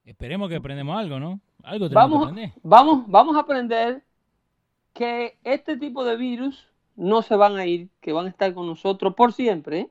Esperemos 0.04 0.48
que 0.48 0.56
aprendamos 0.56 0.98
algo, 0.98 1.20
¿no? 1.20 1.40
Algo 1.62 1.88
vamos, 1.90 2.18
que 2.18 2.24
aprender. 2.30 2.52
Vamos, 2.62 3.04
vamos 3.06 3.36
a 3.36 3.40
aprender 3.40 4.04
que 4.92 5.38
este 5.44 5.76
tipo 5.76 6.04
de 6.04 6.16
virus 6.16 6.66
no 6.96 7.22
se 7.22 7.36
van 7.36 7.56
a 7.56 7.66
ir, 7.66 7.90
que 8.00 8.12
van 8.12 8.26
a 8.26 8.30
estar 8.30 8.52
con 8.54 8.66
nosotros 8.66 9.14
por 9.14 9.32
siempre. 9.32 9.80
¿eh? 9.80 9.90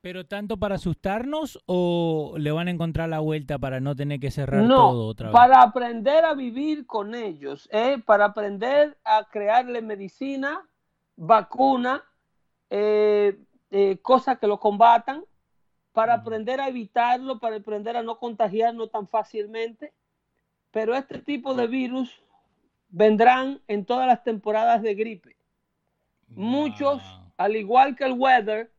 ¿Pero 0.00 0.26
tanto 0.26 0.56
para 0.56 0.76
asustarnos 0.76 1.60
o 1.66 2.34
le 2.38 2.52
van 2.52 2.68
a 2.68 2.70
encontrar 2.70 3.08
la 3.08 3.18
vuelta 3.18 3.58
para 3.58 3.80
no 3.80 3.96
tener 3.96 4.20
que 4.20 4.30
cerrar 4.30 4.66
todo 4.66 5.06
otra 5.06 5.28
vez? 5.28 5.32
Para 5.32 5.60
aprender 5.60 6.24
a 6.24 6.34
vivir 6.34 6.86
con 6.86 7.14
ellos, 7.16 7.68
¿eh? 7.72 8.00
para 8.06 8.26
aprender 8.26 8.96
a 9.04 9.24
crearle 9.24 9.82
medicina, 9.82 10.66
vacuna, 11.16 12.04
eh, 12.70 13.38
eh, 13.70 13.98
cosas 14.00 14.38
que 14.38 14.46
lo 14.46 14.60
combatan, 14.60 15.24
para 15.98 16.14
aprender 16.14 16.60
a 16.60 16.68
evitarlo, 16.68 17.40
para 17.40 17.56
aprender 17.56 17.96
a 17.96 18.04
no 18.04 18.20
contagiarlo 18.20 18.86
tan 18.86 19.08
fácilmente. 19.08 19.92
Pero 20.70 20.94
este 20.94 21.18
tipo 21.18 21.54
de 21.54 21.66
virus 21.66 22.22
vendrán 22.88 23.60
en 23.66 23.84
todas 23.84 24.06
las 24.06 24.22
temporadas 24.22 24.80
de 24.80 24.94
gripe. 24.94 25.34
Muchos, 26.28 27.02
al 27.36 27.56
igual 27.56 27.96
que 27.96 28.04
el 28.04 28.12
weather, 28.12 28.70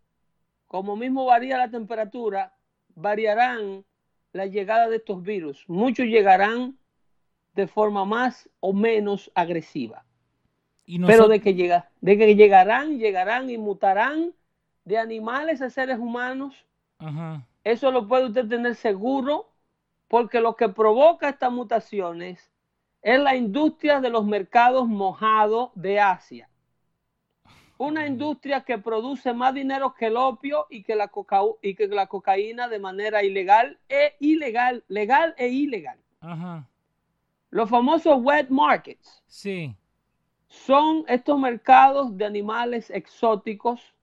como 0.66 0.96
mismo 0.96 1.26
varía 1.26 1.58
la 1.58 1.70
temperatura, 1.70 2.54
variarán 2.96 3.84
la 4.32 4.46
llegada 4.46 4.88
de 4.88 4.96
estos 4.96 5.22
virus. 5.22 5.66
Muchos 5.68 6.06
llegarán 6.06 6.78
de 7.54 7.68
forma 7.68 8.06
más 8.06 8.50
o 8.62 8.72
menos 8.72 9.30
agresiva. 9.36 10.06
Pero 11.06 11.28
de 11.28 11.42
que, 11.42 11.54
llega, 11.54 11.92
de 12.00 12.18
que 12.18 12.34
llegarán, 12.38 12.98
llegarán 12.98 13.50
y 13.50 13.58
mutarán 13.58 14.34
de 14.86 14.98
animales 14.98 15.62
a 15.62 15.70
seres 15.70 16.00
humanos. 16.00 16.66
Eso 17.64 17.92
lo 17.92 18.08
puede 18.08 18.26
usted 18.26 18.48
tener 18.48 18.76
seguro 18.76 19.52
porque 20.08 20.42
lo 20.42 20.56
que 20.56 20.70
provoca 20.70 21.30
estas 21.30 21.52
mutaciones 21.52 22.52
es 23.02 23.20
la 23.20 23.36
industria 23.36 24.02
de 24.02 24.10
los 24.10 24.26
mercados 24.26 24.88
mojados 24.88 25.72
de 25.76 26.00
Asia 26.00 26.50
una 27.80 28.06
industria 28.06 28.62
que 28.62 28.78
produce 28.78 29.34
más 29.34 29.54
dinero 29.54 29.94
que 29.94 30.08
el 30.08 30.18
opio 30.18 30.68
y 30.70 30.84
que 30.84 30.96
la, 30.96 31.10
y 31.62 31.76
que 31.76 31.88
la 31.88 32.08
cocaína 32.08 32.68
de 32.68 32.78
manera 32.78 33.24
ilegal 33.24 33.80
e 33.88 34.18
ilegal, 34.20 34.84
legal 34.90 35.34
e 35.38 35.48
ilegal. 35.48 35.98
Los 37.50 37.70
famosos 37.70 38.22
wet 38.22 38.50
markets. 38.50 39.24
Sí. 39.28 39.74
Son 40.48 41.06
estos 41.08 41.40
mercados 41.40 42.16
de 42.18 42.26
animales 42.26 42.90
exóticos 42.90 43.96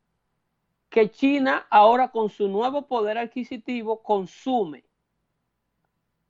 que 0.97 1.11
China 1.11 1.67
ahora 1.69 2.09
con 2.09 2.31
su 2.31 2.49
nuevo 2.49 2.87
poder 2.87 3.19
adquisitivo 3.19 4.03
consume. 4.03 4.83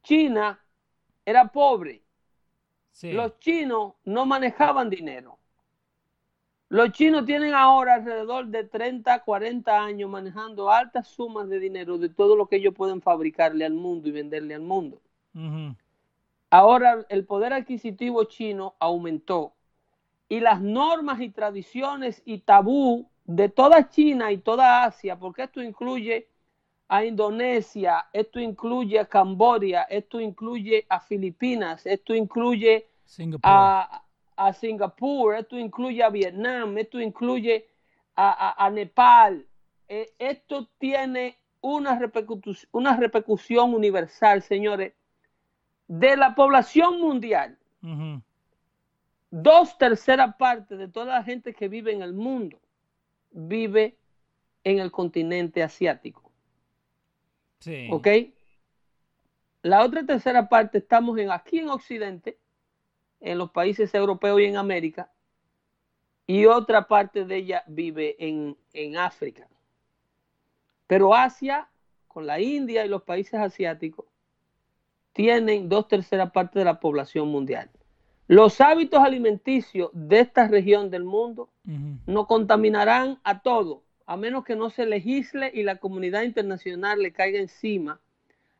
China 0.02 0.60
era 1.24 1.46
pobre. 1.46 2.02
Los 3.02 3.38
chinos 3.38 3.92
no 4.04 4.26
manejaban 4.26 4.90
dinero. 4.90 5.38
Los 6.68 6.90
chinos 6.90 7.24
tienen 7.24 7.54
ahora 7.54 7.94
alrededor 7.94 8.46
de 8.46 8.64
30, 8.64 9.22
40 9.22 9.84
años 9.84 10.10
manejando 10.10 10.68
altas 10.68 11.06
sumas 11.06 11.48
de 11.48 11.60
dinero 11.60 11.96
de 11.96 12.08
todo 12.08 12.34
lo 12.34 12.48
que 12.48 12.56
ellos 12.56 12.74
pueden 12.74 13.00
fabricarle 13.00 13.64
al 13.64 13.74
mundo 13.74 14.08
y 14.08 14.10
venderle 14.10 14.56
al 14.56 14.62
mundo. 14.62 15.00
Ahora 16.50 17.06
el 17.08 17.24
poder 17.24 17.52
adquisitivo 17.52 18.24
chino 18.24 18.74
aumentó 18.80 19.52
y 20.28 20.40
las 20.40 20.60
normas 20.60 21.20
y 21.20 21.28
tradiciones 21.28 22.20
y 22.24 22.38
tabú 22.38 23.08
de 23.26 23.48
toda 23.48 23.88
China 23.90 24.30
y 24.30 24.38
toda 24.38 24.84
Asia, 24.84 25.18
porque 25.18 25.44
esto 25.44 25.62
incluye 25.62 26.28
a 26.88 27.04
Indonesia, 27.04 28.06
esto 28.12 28.38
incluye 28.38 29.00
a 29.00 29.06
Camboya, 29.06 29.82
esto 29.82 30.20
incluye 30.20 30.86
a 30.88 31.00
Filipinas, 31.00 31.84
esto 31.84 32.14
incluye 32.14 32.86
a, 33.42 34.02
a 34.36 34.52
Singapur, 34.52 35.34
esto 35.34 35.58
incluye 35.58 36.02
a 36.04 36.10
Vietnam, 36.10 36.78
esto 36.78 37.00
incluye 37.00 37.66
a, 38.14 38.70
Nepal. 38.72 39.44
Eh, 39.88 40.12
esto 40.18 40.68
tiene 40.78 41.36
una, 41.60 41.98
repercusión, 41.98 42.68
una 42.72 42.96
repercusión 42.96 43.74
universal, 43.74 44.42
señores, 44.42 44.92
de 45.88 46.16
la 46.16 46.34
población 46.34 47.00
mundial. 47.00 47.58
Dos 49.30 49.76
terceras 49.76 50.36
partes 50.36 50.78
de 50.78 50.88
toda 50.88 51.06
la 51.06 51.24
gente 51.24 51.52
que 51.52 51.68
vive 51.68 51.92
en 51.92 52.02
el 52.02 52.14
mundo 52.14 52.58
vive 53.30 53.96
en 54.64 54.78
el 54.78 54.90
continente 54.90 55.62
asiático. 55.62 56.30
Sí. 57.60 57.88
¿Ok? 57.90 58.08
La 59.62 59.84
otra 59.84 60.04
tercera 60.04 60.48
parte 60.48 60.78
estamos 60.78 61.18
en, 61.18 61.30
aquí 61.30 61.58
en 61.58 61.68
Occidente 61.68 62.38
en 63.20 63.38
los 63.38 63.50
países 63.50 63.92
europeos 63.94 64.40
y 64.40 64.44
en 64.44 64.56
América, 64.56 65.10
y 66.26 66.46
otra 66.46 66.86
parte 66.86 67.24
de 67.24 67.36
ella 67.36 67.64
vive 67.66 68.16
en, 68.18 68.96
África. 68.96 69.48
Pero 70.86 71.14
Asia, 71.14 71.68
con 72.08 72.26
la 72.26 72.40
India 72.40 72.84
y 72.84 72.88
los 72.88 73.02
países 73.02 73.34
asiáticos, 73.34 74.06
tienen 75.12 75.68
dos 75.68 75.88
terceras 75.88 76.30
partes 76.30 76.60
de 76.60 76.64
la 76.64 76.80
población 76.80 77.28
mundial. 77.28 77.70
Los 78.28 78.60
hábitos 78.60 79.00
alimenticios 79.00 79.90
de 79.92 80.20
esta 80.20 80.48
región 80.48 80.90
del 80.90 81.04
mundo 81.04 81.48
no 82.06 82.26
contaminarán 82.26 83.18
a 83.22 83.40
todo, 83.40 83.82
a 84.06 84.16
menos 84.16 84.44
que 84.44 84.56
no 84.56 84.70
se 84.70 84.86
legisle 84.86 85.50
y 85.54 85.62
la 85.62 85.76
comunidad 85.76 86.22
internacional 86.22 87.00
le 87.00 87.12
caiga 87.12 87.38
encima 87.38 88.00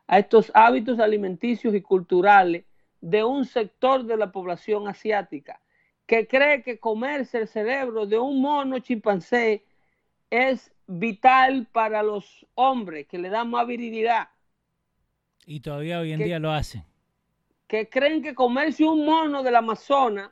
a 0.07 0.19
estos 0.19 0.51
hábitos 0.53 0.99
alimenticios 0.99 1.75
y 1.75 1.81
culturales 1.81 2.63
de 3.01 3.23
un 3.23 3.45
sector 3.45 4.05
de 4.05 4.17
la 4.17 4.31
población 4.31 4.87
asiática 4.87 5.59
que 6.05 6.27
cree 6.27 6.63
que 6.63 6.79
comerse 6.79 7.39
el 7.39 7.47
cerebro 7.47 8.05
de 8.05 8.17
un 8.17 8.41
mono 8.41 8.79
chimpancé 8.79 9.65
es 10.29 10.71
vital 10.87 11.67
para 11.71 12.01
los 12.01 12.45
hombres, 12.55 13.05
que 13.07 13.17
le 13.17 13.29
da 13.29 13.43
más 13.43 13.67
virilidad. 13.67 14.29
Y 15.45 15.59
todavía 15.59 15.99
hoy 15.99 16.13
en 16.13 16.19
día 16.19 16.39
lo 16.39 16.51
hacen. 16.51 16.83
Que 17.67 17.89
creen 17.89 18.21
que 18.21 18.33
comerse 18.33 18.85
un 18.85 19.05
mono 19.05 19.43
del 19.43 19.55
Amazonas 19.55 20.31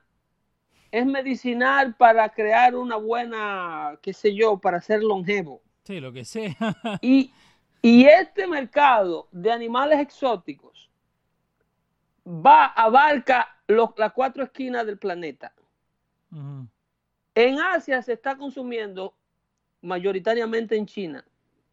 es 0.91 1.05
medicinal 1.05 1.95
para 1.95 2.29
crear 2.29 2.75
una 2.75 2.95
buena, 2.95 3.99
qué 4.01 4.13
sé 4.13 4.33
yo, 4.33 4.57
para 4.57 4.79
ser 4.79 5.03
longevo. 5.03 5.61
Sí, 5.83 5.99
lo 5.99 6.13
que 6.13 6.23
sea. 6.23 6.55
y, 7.01 7.33
y 7.81 8.05
este 8.05 8.47
mercado 8.47 9.27
de 9.31 9.51
animales 9.51 9.99
exóticos 9.99 10.89
va, 12.25 12.65
abarca 12.65 13.47
los, 13.67 13.89
las 13.97 14.13
cuatro 14.13 14.43
esquinas 14.43 14.85
del 14.85 14.97
planeta. 14.97 15.53
En 17.33 17.59
Asia 17.59 18.01
se 18.01 18.13
está 18.13 18.35
consumiendo 18.35 19.15
mayoritariamente 19.81 20.75
en 20.75 20.85
China, 20.85 21.25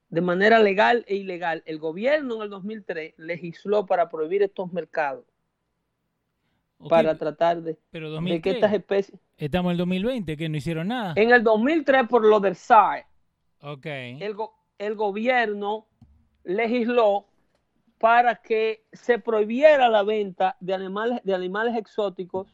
de 0.08 0.20
manera 0.20 0.58
legal 0.58 1.04
e 1.08 1.16
ilegal. 1.16 1.62
El 1.66 1.78
gobierno 1.78 2.36
en 2.36 2.42
el 2.42 2.50
2003 2.50 3.14
legisló 3.16 3.86
para 3.86 4.08
prohibir 4.08 4.42
estos 4.42 4.72
mercados. 4.72 5.24
Para 6.88 7.16
tratar 7.16 7.62
de, 7.62 7.78
que 8.40 8.50
estas 8.50 8.72
especies... 8.72 9.18
Estamos 9.36 9.70
en 9.70 9.72
el 9.72 9.78
2020, 9.78 10.36
que 10.36 10.48
no 10.48 10.56
hicieron 10.56 10.88
nada. 10.88 11.14
En 11.16 11.30
el 11.30 11.42
2003, 11.42 12.08
por 12.08 12.24
lo 12.24 12.40
del 12.40 12.56
SAE, 12.56 13.06
okay. 13.60 14.20
el, 14.20 14.36
el 14.78 14.94
gobierno 14.94 15.86
legisló 16.44 17.26
para 17.98 18.34
que 18.36 18.84
se 18.92 19.20
prohibiera 19.20 19.88
la 19.88 20.02
venta 20.02 20.56
de 20.58 20.74
animales, 20.74 21.20
de 21.22 21.34
animales 21.34 21.76
exóticos 21.76 22.52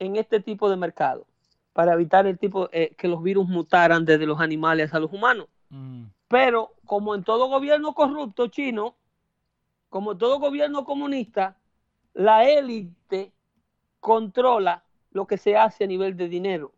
en 0.00 0.16
este 0.16 0.40
tipo 0.40 0.68
de 0.68 0.76
mercado, 0.76 1.26
para 1.72 1.92
evitar 1.92 2.26
el 2.26 2.38
tipo 2.38 2.68
eh, 2.72 2.94
que 2.98 3.06
los 3.06 3.22
virus 3.22 3.48
mutaran 3.48 4.04
desde 4.04 4.26
los 4.26 4.40
animales 4.40 4.92
a 4.92 4.98
los 4.98 5.12
humanos. 5.12 5.46
Mm. 5.68 6.06
Pero 6.26 6.74
como 6.84 7.14
en 7.14 7.22
todo 7.22 7.48
gobierno 7.48 7.94
corrupto 7.94 8.48
chino, 8.48 8.96
como 9.88 10.16
todo 10.16 10.40
gobierno 10.40 10.84
comunista, 10.84 11.56
la 12.12 12.48
élite 12.48 13.32
controla 14.04 14.84
lo 15.12 15.26
que 15.26 15.38
se 15.38 15.56
hace 15.56 15.84
a 15.84 15.86
nivel 15.86 16.14
de 16.14 16.28
dinero. 16.28 16.72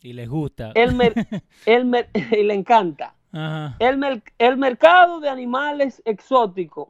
Y 0.00 0.14
les 0.14 0.26
gusta. 0.26 0.72
El, 0.74 0.96
y 1.66 2.42
le 2.42 2.54
encanta. 2.54 3.14
El, 3.78 4.22
el 4.38 4.56
mercado 4.56 5.20
de 5.20 5.28
animales 5.28 6.00
exóticos 6.06 6.88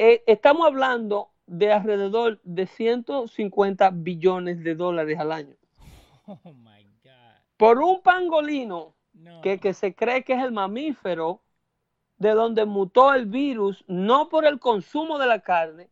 eh, 0.00 0.24
estamos 0.26 0.66
hablando 0.66 1.30
de 1.46 1.72
alrededor 1.72 2.40
de 2.42 2.66
150 2.66 3.90
billones 3.90 4.64
de 4.64 4.74
dólares 4.74 5.18
al 5.18 5.30
año. 5.32 5.54
Oh 6.26 6.52
my 6.52 6.84
God. 7.02 7.40
Por 7.56 7.78
un 7.78 8.02
pangolino 8.02 8.94
que, 9.42 9.58
que 9.58 9.72
se 9.72 9.94
cree 9.94 10.24
que 10.24 10.34
es 10.34 10.42
el 10.42 10.52
mamífero 10.52 11.40
de 12.18 12.32
donde 12.32 12.66
mutó 12.66 13.14
el 13.14 13.26
virus, 13.26 13.82
no 13.86 14.28
por 14.28 14.44
el 14.44 14.58
consumo 14.58 15.18
de 15.18 15.26
la 15.26 15.40
carne, 15.40 15.88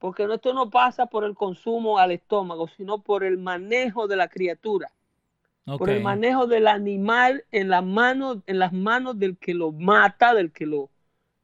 porque 0.00 0.24
esto 0.24 0.54
no 0.54 0.70
pasa 0.70 1.06
por 1.06 1.24
el 1.24 1.34
consumo 1.34 1.98
al 1.98 2.10
estómago, 2.10 2.66
sino 2.68 3.02
por 3.02 3.22
el 3.22 3.36
manejo 3.36 4.08
de 4.08 4.16
la 4.16 4.28
criatura, 4.28 4.90
por 5.66 5.90
el 5.90 6.02
manejo 6.02 6.46
del 6.46 6.68
animal 6.68 7.44
en, 7.52 7.68
la 7.68 7.82
mano, 7.82 8.42
en 8.46 8.58
las 8.58 8.72
manos 8.72 9.18
del 9.18 9.36
que 9.36 9.52
lo 9.52 9.72
mata, 9.72 10.32
del 10.32 10.52
que 10.52 10.64
lo, 10.64 10.88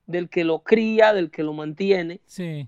del 0.06 0.30
que 0.30 0.42
lo 0.42 0.60
cría, 0.60 1.12
del 1.12 1.30
que 1.30 1.42
lo 1.42 1.52
mantiene. 1.52 2.20
Sí. 2.24 2.66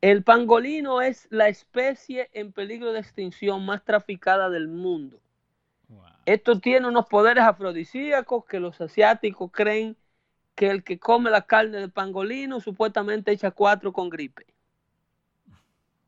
El 0.00 0.24
pangolino 0.24 1.00
es 1.00 1.28
la 1.30 1.48
especie 1.48 2.28
en 2.32 2.52
peligro 2.52 2.92
de 2.92 2.98
extinción 2.98 3.64
más 3.64 3.84
traficada 3.84 4.50
del 4.50 4.66
mundo. 4.66 5.20
Esto 6.26 6.58
tiene 6.58 6.88
unos 6.88 7.06
poderes 7.06 7.44
afrodisíacos 7.44 8.44
que 8.46 8.58
los 8.58 8.80
asiáticos 8.80 9.50
creen 9.52 9.96
que 10.56 10.70
el 10.70 10.82
que 10.82 10.98
come 10.98 11.30
la 11.30 11.42
carne 11.42 11.78
del 11.78 11.92
pangolino 11.92 12.60
supuestamente 12.60 13.30
echa 13.30 13.52
cuatro 13.52 13.92
con 13.92 14.10
gripe. 14.10 14.46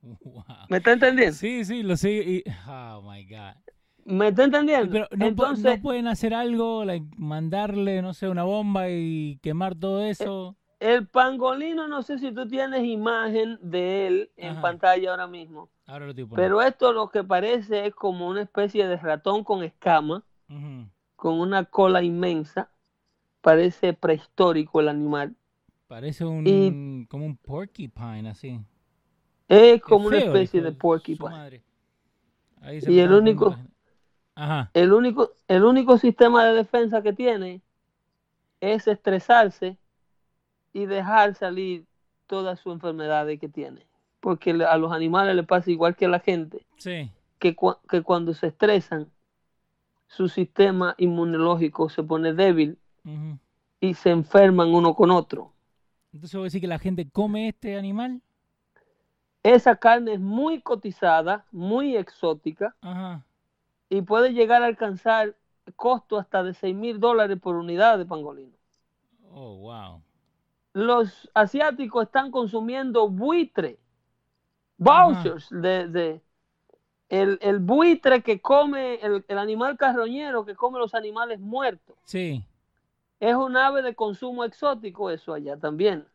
¿Me 0.69 0.79
está 0.79 0.93
entendiendo? 0.93 1.35
Sí, 1.35 1.65
sí, 1.65 1.83
lo 1.83 1.97
sé. 1.97 2.45
Oh 2.69 3.03
my 3.03 3.25
God. 3.25 3.57
¿Me 4.05 4.29
está 4.29 4.45
entendiendo? 4.45 4.91
Pero 4.93 5.09
no, 5.17 5.27
Entonces, 5.27 5.81
pueden 5.81 6.07
hacer 6.07 6.33
algo, 6.33 6.85
mandarle, 7.17 8.03
no 8.03 8.15
sé, 8.15 8.29
una 8.29 8.45
bomba 8.45 8.89
y 8.89 9.39
quemar 9.43 9.75
todo 9.75 10.03
eso. 10.05 10.57
El, 10.79 11.09
pangolino, 11.09 11.89
no 11.89 12.03
sé 12.03 12.19
si 12.19 12.31
tú 12.33 12.47
tienes 12.47 12.85
imagen 12.85 13.59
de 13.63 14.07
él 14.07 14.31
en 14.37 14.61
pantalla 14.61 15.11
ahora 15.11 15.27
mismo. 15.27 15.71
Ahora 15.87 16.07
lo 16.07 16.29
Pero 16.29 16.63
esto 16.63 16.93
lo 16.93 17.09
que 17.09 17.25
parece 17.25 17.87
es 17.87 17.95
como 17.95 18.29
una 18.29 18.43
especie 18.43 18.87
de 18.87 18.97
ratón 18.97 19.43
con 19.43 19.65
escama, 19.65 20.23
con 21.17 21.41
una 21.41 21.65
cola 21.65 22.03
inmensa. 22.03 22.71
Parece 23.41 23.93
prehistórico 23.93 24.81
el 24.81 24.89
animal. 24.89 25.35
Parece 25.89 26.25
un 26.25 27.07
como 27.09 27.27
un 27.27 27.37
porcupine 27.37 28.29
así. 28.29 28.61
Es 29.49 29.81
como 29.83 30.09
una 30.09 30.19
especie 30.19 30.61
de 30.61 30.73
porcupine. 30.73 31.63
y 32.89 32.99
el 32.99 33.13
único, 33.13 33.57
el 34.75 34.93
único, 34.93 35.33
el 35.49 35.65
único 35.65 35.99
sistema 35.99 36.45
de 36.45 36.55
defensa 36.55 37.03
que 37.03 37.13
tiene 37.13 37.63
es 38.61 38.87
estresarse 38.89 39.79
y 40.73 40.87
dejar 40.87 41.35
salir 41.35 41.85
todas 42.27 42.59
sus 42.61 42.73
enfermedades 42.73 43.39
que 43.39 43.49
tiene. 43.49 43.87
Porque 44.21 44.51
a 44.51 44.77
los 44.77 44.93
animales 44.93 45.37
le 45.37 45.45
pasa 45.45 45.71
igual 45.71 45.95
que 45.95 46.07
a 46.07 46.09
la 46.09 46.21
gente. 46.21 46.67
Que, 47.39 47.57
que 47.89 48.03
cuando 48.03 48.35
se 48.35 48.49
estresan, 48.49 49.09
su 50.09 50.29
sistema 50.29 50.95
inmunológico 50.99 51.89
se 51.89 52.03
pone 52.03 52.33
débil 52.33 52.79
y 53.81 53.95
se 53.95 54.11
enferman 54.11 54.75
uno 54.75 54.95
con 54.95 55.11
otro. 55.11 55.53
Entonces, 56.13 56.35
¿voy 56.35 56.43
a 56.43 56.45
decir 56.45 56.61
que 56.61 56.67
la 56.67 56.79
gente 56.79 57.09
come 57.11 57.49
este 57.49 57.77
animal? 57.77 58.21
Esa 59.55 59.77
carne 59.77 60.15
es 60.15 60.21
muy 60.21 60.61
cotizada, 60.61 61.45
muy 61.53 61.97
exótica. 61.97 62.75
Ajá 62.81 63.25
y 63.89 64.03
puede 64.03 64.33
llegar 64.33 64.63
a 64.63 64.67
alcanzar 64.67 65.37
costo 65.77 66.19
hasta 66.19 66.43
de 66.43 66.55
6 66.55 66.75
mil 66.75 67.01
dólares 67.01 67.39
por 67.41 67.57
unidad 67.57 67.99
de 67.99 68.07
pangolino. 68.07 68.57
Oh, 69.31 69.57
wow. 69.59 70.03
Los 70.73 71.31
asiáticos 71.35 72.05
están 72.05 72.31
consumiendo 72.31 73.09
buitre, 73.09 73.79
vouchers 74.77 75.49
de, 75.51 76.21
el, 77.09 77.59
buitre 77.61 78.23
que 78.23 78.41
come, 78.41 78.99
el, 79.03 79.25
animal 79.39 79.77
carroñero 79.77 80.45
que 80.45 80.55
come 80.55 80.79
los 80.79 80.95
animales 80.95 81.41
muertos. 81.41 81.97
Sí. 82.05 82.45
Es 83.19 83.35
un 83.35 83.57
ave 83.57 83.83
de 83.83 83.95
consumo 83.95 84.45
exótico 84.45 85.11
eso 85.11 85.33
allá 85.33 85.57
también. 85.57 86.07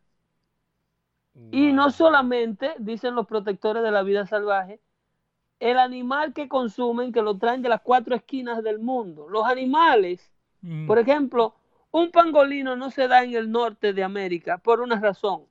Y 1.52 1.72
no 1.72 1.92
solamente, 1.92 2.74
dicen 2.78 3.16
los 3.16 3.26
protectores 3.26 3.84
de 3.84 3.92
la 3.92 4.04
vida 4.04 4.26
salvaje, 4.26 4.82
el 5.60 5.78
animal 5.78 6.34
que 6.34 6.50
consumen, 6.50 7.12
que 7.12 7.22
lo 7.22 7.38
traen 7.38 7.62
de 7.62 7.70
las 7.70 7.82
cuatro 7.82 8.16
esquinas 8.16 8.64
del 8.64 8.80
mundo. 8.80 9.30
Los 9.30 9.46
animales, 9.46 10.32
mm. 10.62 10.88
por 10.88 11.00
ejemplo, 11.00 11.56
un 11.92 12.12
pangolino 12.12 12.76
no 12.76 12.90
se 12.90 13.08
da 13.08 13.24
en 13.24 13.36
el 13.36 13.52
norte 13.52 13.94
de 13.94 14.04
América 14.04 14.58
por 14.58 14.82
una 14.82 15.00
razón. 15.00 15.44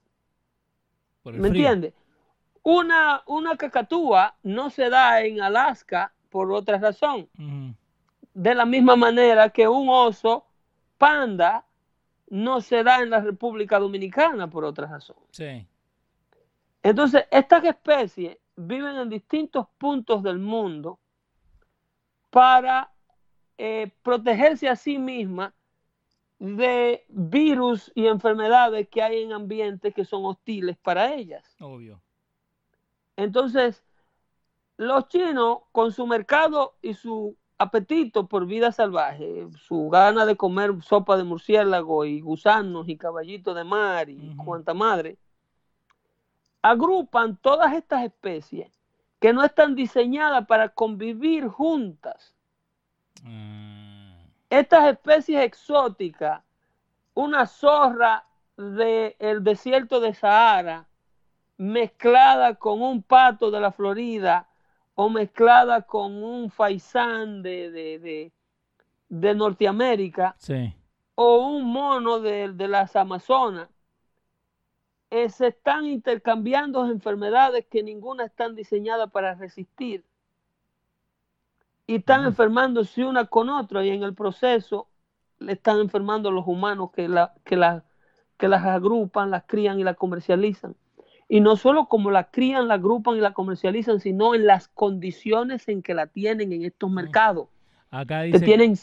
¿Me 1.24 1.48
entiendes? 1.48 1.94
Una, 2.62 3.22
una 3.26 3.56
cacatúa 3.56 4.34
no 4.42 4.70
se 4.70 4.90
da 4.90 5.22
en 5.22 5.40
Alaska 5.40 6.12
por 6.28 6.50
otra 6.50 6.78
razón. 6.78 7.28
De 8.34 8.54
la 8.54 8.64
misma 8.64 8.96
manera 8.96 9.50
que 9.50 9.68
un 9.68 9.88
oso 9.88 10.46
panda 10.98 11.64
no 12.28 12.60
se 12.60 12.82
da 12.82 13.02
en 13.02 13.10
la 13.10 13.20
República 13.20 13.78
Dominicana 13.78 14.48
por 14.48 14.64
otra 14.64 14.86
razón. 14.86 15.16
Sí. 15.30 15.66
Entonces, 16.82 17.24
estas 17.30 17.64
especies 17.64 18.38
viven 18.56 18.96
en 18.96 19.08
distintos 19.08 19.66
puntos 19.78 20.22
del 20.22 20.38
mundo 20.38 20.98
para 22.30 22.92
eh, 23.58 23.90
protegerse 24.02 24.68
a 24.68 24.76
sí 24.76 24.98
misma 24.98 25.54
de 26.38 27.04
virus 27.08 27.92
y 27.94 28.06
enfermedades 28.06 28.88
que 28.88 29.02
hay 29.02 29.22
en 29.22 29.32
ambientes 29.32 29.94
que 29.94 30.04
son 30.04 30.24
hostiles 30.24 30.78
para 30.78 31.12
ellas. 31.12 31.44
Obvio. 31.60 32.00
Entonces, 33.16 33.84
los 34.78 35.08
chinos, 35.08 35.58
con 35.72 35.92
su 35.92 36.06
mercado 36.06 36.76
y 36.80 36.94
su 36.94 37.36
apetito 37.58 38.26
por 38.26 38.46
vida 38.46 38.72
salvaje, 38.72 39.46
su 39.58 39.90
gana 39.90 40.24
de 40.24 40.36
comer 40.36 40.82
sopa 40.82 41.18
de 41.18 41.24
murciélago 41.24 42.06
y 42.06 42.22
gusanos 42.22 42.88
y 42.88 42.96
caballito 42.96 43.52
de 43.52 43.64
mar 43.64 44.08
y 44.08 44.34
cuanta 44.36 44.72
madre, 44.72 45.18
agrupan 46.62 47.36
todas 47.36 47.72
estas 47.74 48.04
especies 48.04 48.70
que 49.18 49.32
no 49.32 49.44
están 49.44 49.74
diseñadas 49.74 50.46
para 50.46 50.70
convivir 50.70 51.46
juntas. 51.48 52.34
Mm. 53.22 53.90
Estas 54.48 54.88
especies 54.88 55.44
exóticas, 55.44 56.42
una 57.14 57.46
zorra 57.46 58.24
del 58.56 59.44
desierto 59.44 60.00
de 60.00 60.14
Sahara 60.14 60.86
mezclada 61.60 62.54
con 62.54 62.80
un 62.80 63.02
pato 63.02 63.50
de 63.50 63.60
la 63.60 63.70
Florida 63.70 64.48
o 64.94 65.10
mezclada 65.10 65.82
con 65.82 66.22
un 66.22 66.50
faisán 66.50 67.42
de, 67.42 67.70
de, 67.70 68.32
de, 69.08 69.34
Norteamérica 69.34 70.34
o 71.14 71.48
un 71.48 71.70
mono 71.70 72.18
de, 72.20 72.48
las 72.66 72.96
Amazonas, 72.96 73.68
eh, 75.10 75.28
se 75.28 75.48
están 75.48 75.86
intercambiando 75.86 76.88
enfermedades 76.88 77.66
que 77.68 77.82
ninguna 77.82 78.24
están 78.24 78.54
diseñadas 78.54 79.10
para 79.10 79.34
resistir. 79.34 80.04
Y 81.86 81.96
están 81.96 82.24
enfermándose 82.24 83.04
una 83.04 83.24
con 83.24 83.48
otra 83.48 83.84
y 83.84 83.90
en 83.90 84.04
el 84.04 84.14
proceso 84.14 84.86
le 85.40 85.52
están 85.52 85.80
enfermando 85.80 86.30
los 86.30 86.46
humanos 86.46 86.90
que, 86.92 87.08
la, 87.08 87.34
que, 87.44 87.56
la, 87.56 87.84
que 88.38 88.46
las 88.46 88.64
agrupan, 88.64 89.30
las 89.30 89.44
crían 89.46 89.80
y 89.80 89.84
las 89.84 89.96
comercializan. 89.96 90.76
Y 91.28 91.40
no 91.40 91.56
solo 91.56 91.86
como 91.86 92.12
la 92.12 92.30
crían, 92.30 92.68
la 92.68 92.74
agrupan 92.74 93.16
y 93.16 93.20
la 93.20 93.32
comercializan, 93.32 93.98
sino 93.98 94.34
en 94.34 94.46
las 94.46 94.68
condiciones 94.68 95.68
en 95.68 95.82
que 95.82 95.94
la 95.94 96.06
tienen 96.06 96.52
en 96.52 96.64
estos 96.64 96.90
mercados. 96.90 97.48
Acá 97.90 98.22
dice, 98.22 98.38
que 98.38 98.44
tienen, 98.44 98.74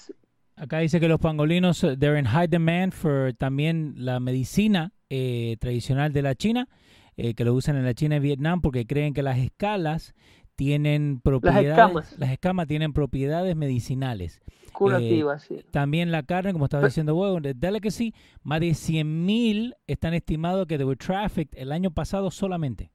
acá 0.57 0.79
dice 0.79 0.99
que 0.99 1.07
los 1.07 1.19
pangolinos, 1.19 1.83
uh, 1.83 1.97
they're 1.97 2.19
in 2.19 2.25
high 2.25 2.47
demand 2.47 2.91
for 2.91 3.33
también 3.33 3.93
la 3.97 4.19
medicina 4.19 4.91
eh, 5.09 5.57
tradicional 5.59 6.13
de 6.13 6.21
la 6.21 6.35
China, 6.35 6.67
eh, 7.15 7.33
que 7.33 7.43
lo 7.45 7.53
usan 7.53 7.77
en 7.77 7.85
la 7.85 7.93
China 7.93 8.17
y 8.17 8.19
Vietnam 8.19 8.61
porque 8.61 8.85
creen 8.85 9.13
que 9.13 9.23
las 9.23 9.37
escalas 9.37 10.13
tienen 10.55 11.19
propiedades, 11.21 11.67
las 11.67 11.77
escamas, 11.77 12.19
las 12.19 12.31
escamas 12.31 12.67
tienen 12.67 12.93
propiedades 12.93 13.55
medicinales. 13.55 14.41
Curativas, 14.73 15.43
sí. 15.43 15.63
También 15.71 16.11
la 16.11 16.23
carne, 16.23 16.53
como 16.53 16.65
estaba 16.65 16.85
diciendo 16.85 17.15
huevo, 17.15 17.39
que 17.81 17.91
sí, 17.91 18.13
más 18.43 18.59
de 18.59 18.69
100.000 18.69 19.75
están 19.87 20.13
estimados 20.13 20.67
que 20.67 20.77
de 20.77 20.95
traffic 20.95 21.49
el 21.53 21.71
año 21.71 21.91
pasado 21.91 22.29
solamente. 22.31 22.91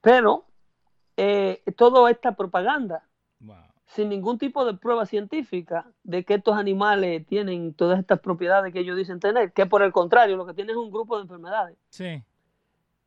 Pero 0.00 0.46
eh, 1.16 1.62
toda 1.76 2.10
esta 2.10 2.34
propaganda, 2.34 3.08
sin 3.94 4.08
ningún 4.08 4.38
tipo 4.38 4.64
de 4.64 4.74
prueba 4.74 5.04
científica 5.04 5.86
de 6.02 6.24
que 6.24 6.34
estos 6.34 6.56
animales 6.56 7.26
tienen 7.26 7.74
todas 7.74 7.98
estas 7.98 8.20
propiedades 8.20 8.72
que 8.72 8.80
ellos 8.80 8.96
dicen 8.96 9.20
tener, 9.20 9.52
que 9.52 9.66
por 9.66 9.82
el 9.82 9.92
contrario, 9.92 10.36
lo 10.36 10.46
que 10.46 10.54
tienen 10.54 10.76
es 10.76 10.76
un 10.78 10.90
grupo 10.90 11.16
de 11.16 11.22
enfermedades. 11.22 11.76
Sí. 11.90 12.22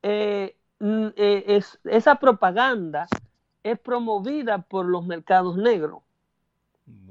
Eh, 0.04 0.56
eh, 0.80 1.44
es, 1.48 1.80
esa 1.86 2.16
propaganda 2.16 3.08
es 3.64 3.80
promovida 3.80 4.60
por 4.60 4.86
los 4.86 5.06
mercados 5.06 5.58
negros. 5.58 6.02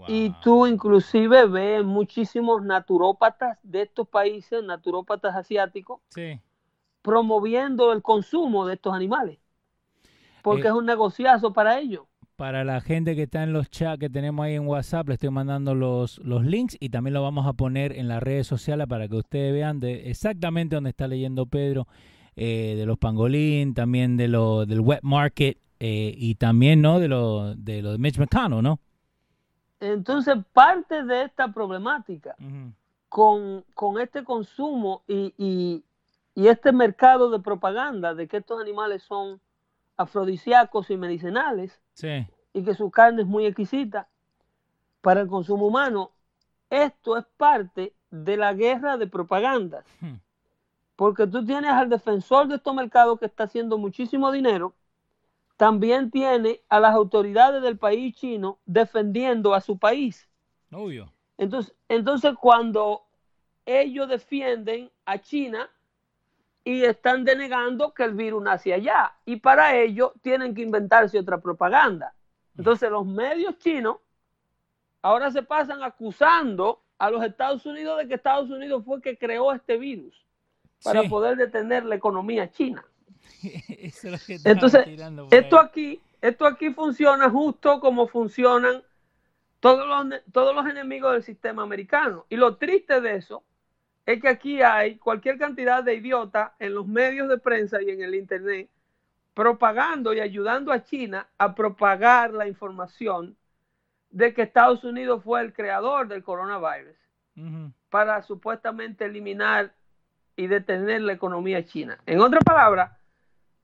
Y 0.07 0.31
tú 0.41 0.69
inclusive 0.69 1.47
ves 1.47 1.83
muchísimos 1.83 2.63
naturópatas 2.63 3.59
de 3.65 3.83
estos 3.83 4.07
países, 4.07 4.63
naturópatas 4.63 5.35
asiáticos, 5.35 6.01
promoviendo 7.03 7.93
el 7.93 8.03
consumo 8.03 8.67
de 8.67 8.75
estos 8.75 8.95
animales. 8.95 9.41
Porque 10.43 10.69
eh, 10.69 10.71
es 10.71 10.75
un 10.75 10.87
negociazo 10.87 11.53
para 11.53 11.81
ellos. 11.81 12.05
Para 12.37 12.65
la 12.65 12.81
gente 12.81 13.15
que 13.15 13.23
está 13.23 13.45
en 13.45 13.53
los 13.53 13.71
chats 13.71 13.99
que 14.01 14.11
tenemos 14.11 14.45
ahí 14.45 14.55
en 14.55 14.67
WhatsApp, 14.67 15.09
le 15.09 15.15
estoy 15.15 15.31
mandando 15.31 15.75
los, 15.75 16.19
los 16.19 16.45
links 16.45 16.77
y 16.81 16.89
también 16.89 17.15
lo 17.15 17.23
vamos 17.23 17.47
a 17.47 17.53
poner 17.53 17.93
en 17.93 18.09
las 18.09 18.23
redes 18.23 18.47
sociales 18.47 18.89
para 18.89 19.07
que 19.07 19.15
ustedes 19.17 19.53
vean 19.53 19.79
de 19.79 20.11
exactamente 20.11 20.75
donde 20.75 20.91
está 20.91 21.07
leyendo 21.07 21.47
Pedro 21.47 21.87
eh, 22.35 22.75
de 22.77 22.87
los 22.87 22.99
pangolín, 22.99 23.75
también 23.75 24.17
de 24.17 24.27
lo, 24.27 24.67
del 24.67 24.81
wet 24.81 25.01
market 25.03 25.59
eh, 25.79 26.13
y 26.17 26.35
también 26.35 26.83
¿no? 26.83 26.99
de 26.99 27.07
lo 27.07 27.55
de, 27.55 27.83
lo 27.83 27.93
de 27.93 27.99
Mitch 27.99 28.19
McConnell, 28.19 28.63
¿no? 28.63 28.81
Entonces, 29.79 30.37
parte 30.53 31.05
de 31.05 31.25
esta 31.25 31.53
problemática 31.53 32.35
con, 33.09 33.65
este 34.01 34.25
consumo 34.25 35.03
y, 35.07 35.85
este 36.35 36.73
mercado 36.73 37.31
de 37.31 37.39
propaganda 37.39 38.15
de 38.15 38.27
que 38.27 38.39
estos 38.39 38.61
animales 38.61 39.05
son 39.05 39.41
afrodisíacos 39.97 40.91
y 40.91 40.97
medicinales 40.97 41.81
y 42.53 42.65
que 42.65 42.75
su 42.75 42.91
carne 42.91 43.23
es 43.23 43.29
muy 43.29 43.47
exquisita 43.47 44.09
para 45.01 45.21
el 45.21 45.29
consumo 45.29 45.67
humano, 45.67 46.13
esto 46.71 47.17
es 47.17 47.25
parte 47.37 47.95
de 48.11 48.37
la 48.37 48.55
guerra 48.55 48.97
de 48.97 49.07
propaganda. 49.07 49.85
Hmm. 50.01 50.15
Porque 50.97 51.27
tú 51.27 51.45
tienes 51.45 51.71
al 51.71 51.89
defensor 51.89 52.49
de 52.49 52.57
estos 52.57 52.75
mercados 52.75 53.19
que 53.19 53.27
está 53.27 53.45
haciendo 53.45 53.77
muchísimo 53.79 54.31
dinero, 54.33 54.75
también 55.57 56.11
tiene 56.11 56.61
a 56.69 56.81
las 56.81 56.95
autoridades 56.95 57.63
del 57.63 57.79
país 57.79 58.15
chino 58.15 58.59
defendiendo 58.65 59.55
a 59.55 59.61
su 59.61 59.79
país. 59.79 60.29
Obvio. 60.73 61.13
Entonces, 61.39 61.75
entonces 61.89 62.35
cuando 62.41 63.03
ellos 63.67 64.09
defienden 64.09 64.91
a 65.05 65.19
China 65.19 65.69
y 66.65 66.83
están 66.83 67.25
denegando 67.25 67.93
que 67.93 68.05
el 68.05 68.15
virus 68.15 68.43
nace 68.43 68.73
allá, 68.73 69.15
y 69.27 69.37
para 69.37 69.77
ello 69.77 70.15
tienen 70.23 70.55
que 70.55 70.63
inventarse 70.63 71.19
otra 71.19 71.39
propaganda. 71.39 72.15
Entonces 72.57 72.91
los 72.91 73.07
medios 73.07 73.59
chinos 73.59 73.99
ahora 75.03 75.31
se 75.31 75.43
pasan 75.43 75.83
acusando 75.83 76.83
a 76.99 77.11
los 77.11 77.23
Estados 77.23 77.67
Unidos 77.67 77.99
de 77.99 78.09
que 78.09 78.15
Estados 78.15 78.49
Unidos 78.49 78.83
fue 78.85 79.03
que 79.03 79.19
creó 79.19 79.53
este 79.53 79.77
virus 79.77 80.25
para 80.83 81.03
poder 81.05 81.37
detener 81.37 81.85
la 81.85 81.97
economía 81.97 82.51
china. 82.51 82.85
Entonces, 84.45 84.87
esto 85.31 85.59
aquí, 85.59 86.01
esto 86.21 86.47
aquí 86.47 86.71
funciona 86.71 87.29
justo 87.29 87.81
como 87.81 88.07
funcionan 88.07 88.83
todos 89.61 89.87
los, 89.87 90.21
todos 90.33 90.55
los 90.55 90.67
enemigos 90.67 91.13
del 91.13 91.23
sistema 91.23 91.63
americano. 91.63 92.27
Y 92.29 92.37
lo 92.37 92.57
triste 92.57 93.01
de 93.01 93.17
eso 93.17 93.43
es 94.07 94.21
que 94.21 94.29
aquí 94.29 94.63
hay 94.63 94.97
cualquier 94.97 95.39
cantidad 95.39 95.83
de 95.83 95.95
idiotas 95.95 96.53
en 96.59 96.75
los 96.75 96.87
medios 96.87 97.29
de 97.29 97.39
prensa 97.39 97.81
y 97.83 97.91
en 97.91 98.03
el 98.03 98.15
Internet 98.15 98.69
propagando 99.33 100.15
y 100.15 100.21
ayudando 100.21 100.73
a 100.73 100.85
China 100.85 101.27
a 101.39 101.55
propagar 101.55 102.33
la 102.33 102.47
información 102.47 103.37
de 104.11 104.33
que 104.33 104.43
Estados 104.43 104.85
Unidos 104.85 105.25
fue 105.25 105.41
el 105.41 105.53
creador 105.53 106.07
del 106.07 106.23
coronavirus 106.23 106.95
para 107.91 108.23
supuestamente 108.23 109.07
eliminar 109.07 109.75
y 110.37 110.47
detener 110.47 111.01
la 111.03 111.15
economía 111.15 111.65
china. 111.65 111.99
En 112.07 112.21
otras 112.21 112.45
palabras, 112.45 112.93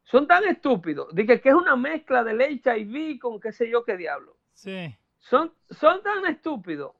son 0.03 0.27
tan 0.27 0.45
estúpidos 0.45 1.15
de 1.15 1.25
que, 1.25 1.35
es 1.35 1.55
una 1.55 1.77
mezcla 1.77 2.25
del 2.25 2.41
HIV 2.41 3.21
con 3.21 3.39
qué 3.39 3.53
sé 3.53 3.71
yo 3.71 3.85
qué 3.85 3.97
diablo. 3.97 4.37
Sí. 4.55 4.97
Son, 5.19 5.53
son 5.71 6.03
tan 6.03 6.27
estúpidos 6.27 6.93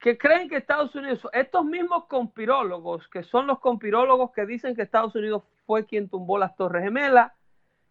que 0.00 0.16
creen 0.16 0.48
que 0.48 0.56
Estados 0.56 0.94
Unidos, 0.94 1.26
estos 1.32 1.64
mismos 1.64 2.04
conspirólogos, 2.06 3.08
que 3.08 3.24
son 3.24 3.46
los 3.46 3.58
conspirólogos 3.58 4.30
que 4.30 4.46
dicen 4.46 4.76
que 4.76 4.82
Estados 4.82 5.14
Unidos 5.14 5.42
fue 5.66 5.86
quien 5.86 6.08
tumbó 6.08 6.38
las 6.38 6.54
Torres 6.56 6.84
Gemelas, 6.84 7.32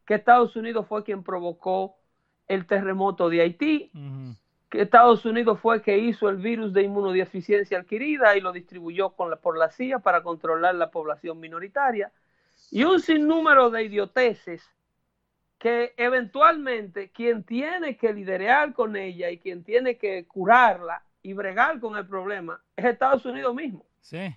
que 0.06 0.16
Estados 0.16 0.56
Unidos 0.56 0.88
fue 0.88 1.04
quien 1.04 1.22
provocó 1.24 1.98
el 2.48 2.66
terremoto 2.66 3.30
de 3.30 3.42
Haití, 3.42 3.92
que 4.70 4.82
Estados 4.82 5.26
Unidos 5.26 5.60
fue 5.60 5.82
que 5.82 5.98
hizo 5.98 6.30
el 6.30 6.38
virus 6.38 6.72
de 6.72 6.84
inmunodeficiencia 6.84 7.80
adquirida 7.80 8.38
y 8.38 8.42
lo 8.42 8.54
distribuyó 8.54 9.10
con 9.10 9.30
la, 9.30 9.36
por 9.36 9.58
la 9.58 9.70
CIA 9.70 10.00
para 10.00 10.24
controlar 10.24 10.76
la 10.76 10.92
población 10.92 11.42
minoritaria, 11.42 12.12
y 12.72 12.86
un 12.86 13.02
sinnúmero 13.02 13.70
de 13.70 13.84
idioteces 13.84 14.64
que 15.58 15.94
eventualmente 15.98 17.10
quien 17.10 17.44
tiene 17.44 17.98
que 17.98 18.14
liderar 18.14 18.74
con 18.74 18.96
ella 18.96 19.30
y 19.30 19.40
quien 19.40 19.64
tiene 19.64 19.98
que 19.98 20.26
curarla 20.26 21.04
y 21.22 21.34
bregar 21.34 21.80
con 21.80 21.96
el 21.98 22.08
problema 22.08 22.62
es 22.76 22.86
Estados 22.86 23.26
Unidos 23.26 23.54
mismo. 23.56 23.86
Sí. 24.02 24.36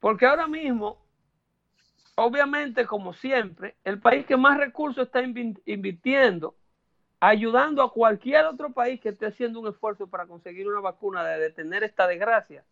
Porque 0.00 0.26
ahora 0.26 0.46
mismo, 0.46 0.98
obviamente, 2.14 2.86
como 2.86 3.12
siempre, 3.12 3.76
el 3.84 4.00
país 4.00 4.26
que 4.26 4.36
más 4.36 4.58
recursos 4.58 5.06
está 5.06 5.22
invirtiendo 5.22 6.54
ayudando 7.20 7.82
a 7.82 7.92
cualquier 7.92 8.44
otro 8.44 8.72
país 8.72 9.00
que 9.00 9.10
esté 9.10 9.26
haciendo 9.26 9.60
un 9.60 9.68
esfuerzo 9.68 10.06
para 10.06 10.26
conseguir 10.26 10.68
una 10.68 10.80
vacuna 10.80 11.24
de 11.24 11.40
detener 11.40 11.82
esta 11.82 12.06
desgracia 12.06 12.64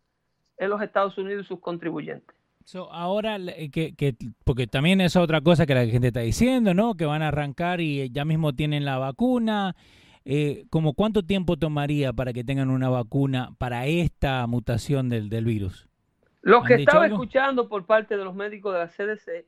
en 0.57 0.69
los 0.69 0.81
Estados 0.81 1.17
Unidos 1.17 1.45
y 1.45 1.47
sus 1.47 1.59
contribuyentes. 1.59 2.35
ahora, 2.91 3.37
eh, 3.37 3.69
que, 3.69 4.15
porque 4.43 4.67
también 4.67 5.01
es 5.01 5.15
otra 5.15 5.41
cosa 5.41 5.65
que 5.65 5.75
la 5.75 5.85
gente 5.85 6.07
está 6.07 6.21
diciendo, 6.21 6.73
¿no? 6.73 6.95
Que 6.95 7.05
van 7.05 7.21
a 7.21 7.29
arrancar 7.29 7.81
y 7.81 8.09
ya 8.11 8.25
mismo 8.25 8.53
tienen 8.53 8.85
la 8.85 8.97
vacuna. 8.97 9.75
Eh, 10.27 10.65
¿Como 10.71 10.93
cuánto 10.93 11.23
tiempo 11.23 11.55
tomaría 11.55 12.11
para 12.11 12.33
que 12.33 12.43
tengan 12.43 12.71
una 12.71 12.89
vacuna 12.89 13.55
para 13.59 13.85
esta 13.85 14.47
mutación 14.47 15.07
del, 15.07 15.29
virus? 15.45 15.87
Lo 16.41 16.63
que 16.63 16.75
estaba 16.75 17.05
escuchando 17.05 17.69
por 17.69 17.85
parte 17.85 18.17
de 18.17 18.23
los 18.23 18.33
médicos 18.33 18.73
de 18.73 18.79
la 18.79 18.87
CDC 18.87 19.45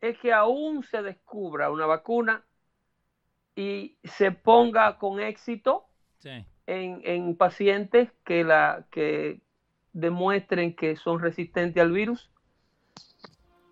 es 0.00 0.18
que 0.18 0.32
aún 0.32 0.84
se 0.84 1.02
descubra 1.02 1.70
una 1.70 1.86
vacuna 1.86 2.44
y 3.56 3.96
se 4.04 4.30
ponga 4.30 4.98
con 4.98 5.20
éxito 5.20 5.86
en, 6.66 7.36
pacientes 7.36 8.10
que, 8.24 8.44
la, 8.44 8.86
que 8.92 9.40
demuestren 9.92 10.76
que 10.76 10.94
son 10.94 11.20
resistentes 11.20 11.82
al 11.82 11.90
virus, 11.90 12.30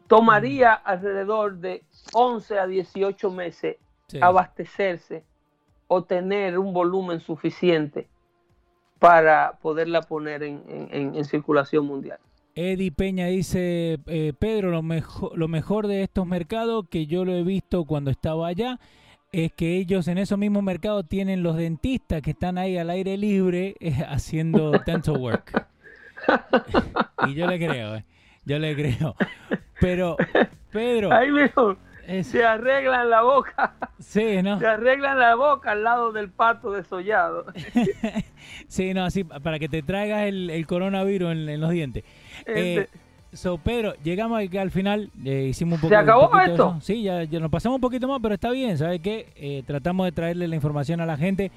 tomaría 0.08 0.72
alrededor 0.72 1.58
de 1.58 1.84
11 2.12 2.58
a 2.58 2.66
18 2.66 3.30
meses 3.30 3.76
abastecerse 4.20 5.24
o 5.92 6.04
tener 6.04 6.58
un 6.58 6.72
volumen 6.72 7.20
suficiente 7.20 8.08
para 8.98 9.58
poderla 9.60 10.00
poner 10.00 10.42
en, 10.42 11.24
circulación 11.26 11.84
mundial. 11.84 12.18
Eddie 12.54 12.90
Peña 12.90 13.26
dice, 13.26 13.98
eh, 14.06 14.32
Pedro, 14.38 14.70
lo 14.70 14.80
mejor, 14.82 15.36
lo 15.36 15.48
mejor 15.48 15.88
de 15.88 16.02
estos 16.02 16.26
mercados 16.26 16.86
que 16.88 17.06
yo 17.06 17.26
lo 17.26 17.32
he 17.32 17.42
visto 17.42 17.84
cuando 17.84 18.10
estaba 18.10 18.48
allá 18.48 18.80
es 19.32 19.52
que 19.52 19.76
ellos 19.76 20.08
en 20.08 20.16
esos 20.16 20.38
mismos 20.38 20.62
mercados 20.62 21.06
tienen 21.06 21.42
los 21.42 21.56
dentistas 21.56 22.22
que 22.22 22.30
están 22.30 22.56
ahí 22.56 22.78
al 22.78 22.88
aire 22.88 23.18
libre 23.18 23.74
eh, 23.78 24.02
haciendo 24.08 24.70
dental 24.86 25.18
work. 25.18 25.66
y 27.28 27.34
yo 27.34 27.46
le 27.46 27.58
creo, 27.58 27.96
eh, 27.96 28.04
yo 28.46 28.58
le 28.58 28.74
creo. 28.74 29.14
Pero, 29.78 30.16
Pedro... 30.70 31.12
Ahí 31.12 31.30
mismo 31.30 31.76
se 32.22 32.44
arreglan 32.44 33.10
la 33.10 33.22
boca. 33.22 33.74
Sí, 33.98 34.42
¿no? 34.42 34.58
Se 34.58 34.66
arreglan 34.66 35.18
la 35.18 35.34
boca 35.34 35.72
al 35.72 35.84
lado 35.84 36.12
del 36.12 36.30
pato 36.30 36.72
desollado. 36.72 37.46
sí, 38.68 38.92
no, 38.94 39.04
así 39.04 39.24
para 39.24 39.58
que 39.58 39.68
te 39.68 39.82
traigas 39.82 40.24
el, 40.24 40.66
coronavirus 40.66 41.32
en, 41.32 41.60
los 41.60 41.70
dientes. 41.70 42.04
Este... 42.44 42.88
so, 43.32 43.58
Pedro, 43.58 43.94
llegamos 44.02 44.42
al 44.58 44.70
final, 44.70 45.10
eh, 45.24 45.46
hicimos 45.50 45.74
un 45.74 45.80
poco... 45.82 45.88
¿Se 45.90 45.96
acabó 45.96 46.38
esto? 46.40 46.78
Sí, 46.80 47.02
ya, 47.02 47.24
nos 47.24 47.50
pasamos 47.50 47.76
un 47.76 47.80
poquito 47.80 48.08
más, 48.08 48.20
pero 48.20 48.34
está 48.34 48.50
bien, 48.50 48.76
¿sabes 48.76 49.00
qué? 49.00 49.32
Eh, 49.36 49.62
tratamos 49.66 50.06
de 50.06 50.12
traerle 50.12 50.48
la 50.48 50.56
información 50.56 51.00
a 51.00 51.06
la 51.06 51.16
gente 51.16 51.50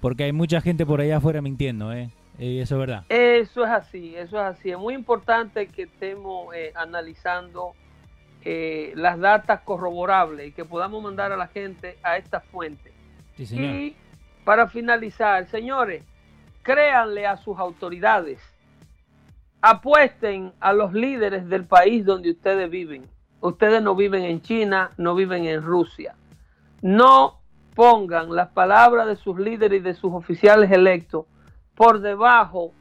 porque 0.00 0.24
hay 0.24 0.32
mucha 0.32 0.60
gente 0.60 0.86
por 0.86 1.00
allá 1.00 1.18
afuera 1.18 1.42
mintiendo, 1.42 1.92
¿eh? 1.92 2.08
Y 2.38 2.60
eso 2.60 2.76
es 2.76 2.80
verdad. 2.80 3.04
Eso 3.10 3.64
es 3.64 3.70
así, 3.70 4.16
eso 4.16 4.38
es 4.38 4.42
así. 4.42 4.70
Es 4.70 4.78
muy 4.78 4.94
importante 4.94 5.66
que 5.66 5.82
estemos 5.82 6.54
eh, 6.54 6.72
analizando 6.74 7.74
eh, 8.42 8.92
las 8.96 9.18
datas 9.18 9.60
corroborables 9.60 10.48
y 10.48 10.52
que 10.52 10.64
podamos 10.64 11.02
mandar 11.02 11.32
a 11.32 11.36
la 11.36 11.48
gente 11.48 11.98
a 12.02 12.16
esta 12.16 12.40
fuente. 12.40 12.92
Y 13.38 13.96
para 14.44 14.68
finalizar, 14.68 15.46
señores, 15.48 16.04
créanle 16.62 17.26
a 17.26 17.36
sus 17.36 17.58
autoridades, 17.58 18.40
apuesten 19.60 20.52
a 20.60 20.72
los 20.72 20.92
líderes 20.92 21.48
del 21.48 21.64
país 21.64 22.04
donde 22.04 22.30
ustedes 22.30 22.70
viven. 22.70 23.08
Ustedes 23.40 23.82
no 23.82 23.94
viven 23.94 24.24
en 24.24 24.42
China, 24.42 24.90
no 24.96 25.14
viven 25.14 25.46
en 25.46 25.62
Rusia. 25.62 26.14
No 26.82 27.40
pongan 27.74 28.34
las 28.34 28.48
palabras 28.48 29.06
de 29.06 29.16
sus 29.16 29.38
líderes 29.38 29.80
y 29.80 29.82
de 29.82 29.94
sus 29.94 30.12
oficiales 30.12 30.70
electos 30.70 31.26
por 31.74 32.00
debajo 32.00 32.72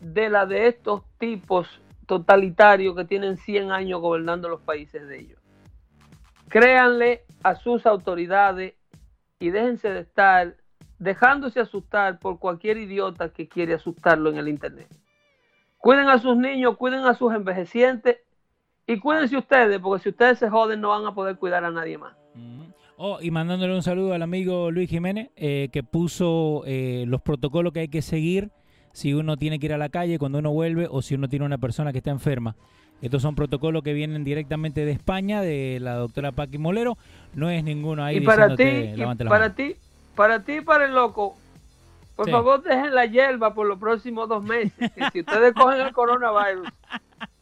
de 0.00 0.30
la 0.30 0.46
de 0.46 0.68
estos 0.68 1.02
tipos 1.18 1.68
totalitarios 2.08 2.96
que 2.96 3.04
tienen 3.04 3.36
100 3.36 3.70
años 3.70 4.00
gobernando 4.00 4.48
los 4.48 4.62
países 4.62 5.06
de 5.06 5.20
ellos. 5.20 5.38
Créanle 6.48 7.22
a 7.42 7.54
sus 7.54 7.84
autoridades 7.84 8.74
y 9.38 9.50
déjense 9.50 9.90
de 9.90 10.00
estar 10.00 10.56
dejándose 10.98 11.60
asustar 11.60 12.18
por 12.18 12.38
cualquier 12.38 12.78
idiota 12.78 13.28
que 13.28 13.46
quiere 13.46 13.74
asustarlo 13.74 14.30
en 14.30 14.38
el 14.38 14.48
Internet. 14.48 14.88
Cuiden 15.76 16.08
a 16.08 16.18
sus 16.18 16.34
niños, 16.34 16.78
cuiden 16.78 17.04
a 17.04 17.12
sus 17.12 17.32
envejecientes 17.34 18.16
y 18.86 18.98
cuídense 18.98 19.36
ustedes, 19.36 19.78
porque 19.78 20.02
si 20.02 20.08
ustedes 20.08 20.38
se 20.38 20.48
joden 20.48 20.80
no 20.80 20.88
van 20.88 21.04
a 21.04 21.14
poder 21.14 21.36
cuidar 21.36 21.62
a 21.64 21.70
nadie 21.70 21.98
más. 21.98 22.16
Oh, 22.96 23.18
y 23.20 23.30
mandándole 23.30 23.74
un 23.74 23.82
saludo 23.82 24.14
al 24.14 24.22
amigo 24.22 24.70
Luis 24.70 24.88
Jiménez, 24.88 25.28
eh, 25.36 25.68
que 25.70 25.82
puso 25.82 26.62
eh, 26.64 27.04
los 27.06 27.20
protocolos 27.20 27.74
que 27.74 27.80
hay 27.80 27.88
que 27.88 28.00
seguir 28.00 28.50
si 28.98 29.14
uno 29.14 29.36
tiene 29.36 29.60
que 29.60 29.66
ir 29.66 29.72
a 29.72 29.78
la 29.78 29.90
calle 29.90 30.18
cuando 30.18 30.40
uno 30.40 30.50
vuelve 30.50 30.88
o 30.90 31.02
si 31.02 31.14
uno 31.14 31.28
tiene 31.28 31.44
una 31.44 31.58
persona 31.58 31.92
que 31.92 31.98
está 31.98 32.10
enferma. 32.10 32.56
Estos 33.00 33.22
son 33.22 33.36
protocolos 33.36 33.84
que 33.84 33.92
vienen 33.92 34.24
directamente 34.24 34.84
de 34.84 34.90
España, 34.90 35.40
de 35.40 35.78
la 35.80 35.94
doctora 35.94 36.32
Paqui 36.32 36.58
Molero. 36.58 36.98
No 37.32 37.48
es 37.48 37.62
ninguno 37.62 38.02
ahí. 38.02 38.16
Y 38.16 38.20
para 38.22 38.56
ti, 38.56 38.96
para 39.28 39.54
ti, 39.54 39.76
para 40.16 40.42
ti, 40.42 40.60
para 40.62 40.86
el 40.86 40.94
loco, 40.96 41.36
por 42.16 42.28
favor 42.28 42.60
dejen 42.64 42.92
la 42.92 43.06
hierba 43.06 43.54
por 43.54 43.68
los 43.68 43.78
próximos 43.78 44.28
dos 44.28 44.42
meses. 44.42 44.90
si 45.12 45.20
ustedes 45.20 45.54
cogen 45.54 45.80
el 45.80 45.92
coronavirus, 45.92 46.68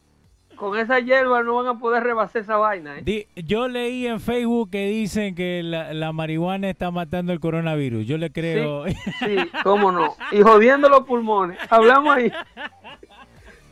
con 0.57 0.77
esa 0.77 0.99
hierba 0.99 1.43
no 1.43 1.55
van 1.55 1.67
a 1.67 1.79
poder 1.79 2.03
rebasar 2.03 2.41
esa 2.41 2.57
vaina. 2.57 2.97
¿eh? 2.99 3.27
yo 3.35 3.67
leí 3.67 4.07
en 4.07 4.19
Facebook 4.19 4.71
que 4.71 4.87
dicen 4.87 5.35
que 5.35 5.61
la, 5.63 6.11
marihuana 6.11 6.69
está 6.69 6.91
matando 6.91 7.31
el 7.31 7.39
coronavirus. 7.39 8.05
Yo 8.05 8.17
le 8.17 8.31
creo. 8.31 8.85
Sí, 8.85 9.37
cómo 9.63 9.91
no. 9.91 10.15
Y 10.31 10.41
jodiendo 10.41 10.89
los 10.89 11.05
pulmones. 11.05 11.57
Hablamos 11.69 12.17
ahí. 12.17 12.31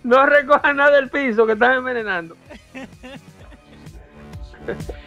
No 0.03 0.25
recojan 0.25 0.77
nada 0.77 0.95
del 0.95 1.09
piso 1.09 1.45
que 1.45 1.53
están 1.53 1.73
envenenando. 1.73 2.37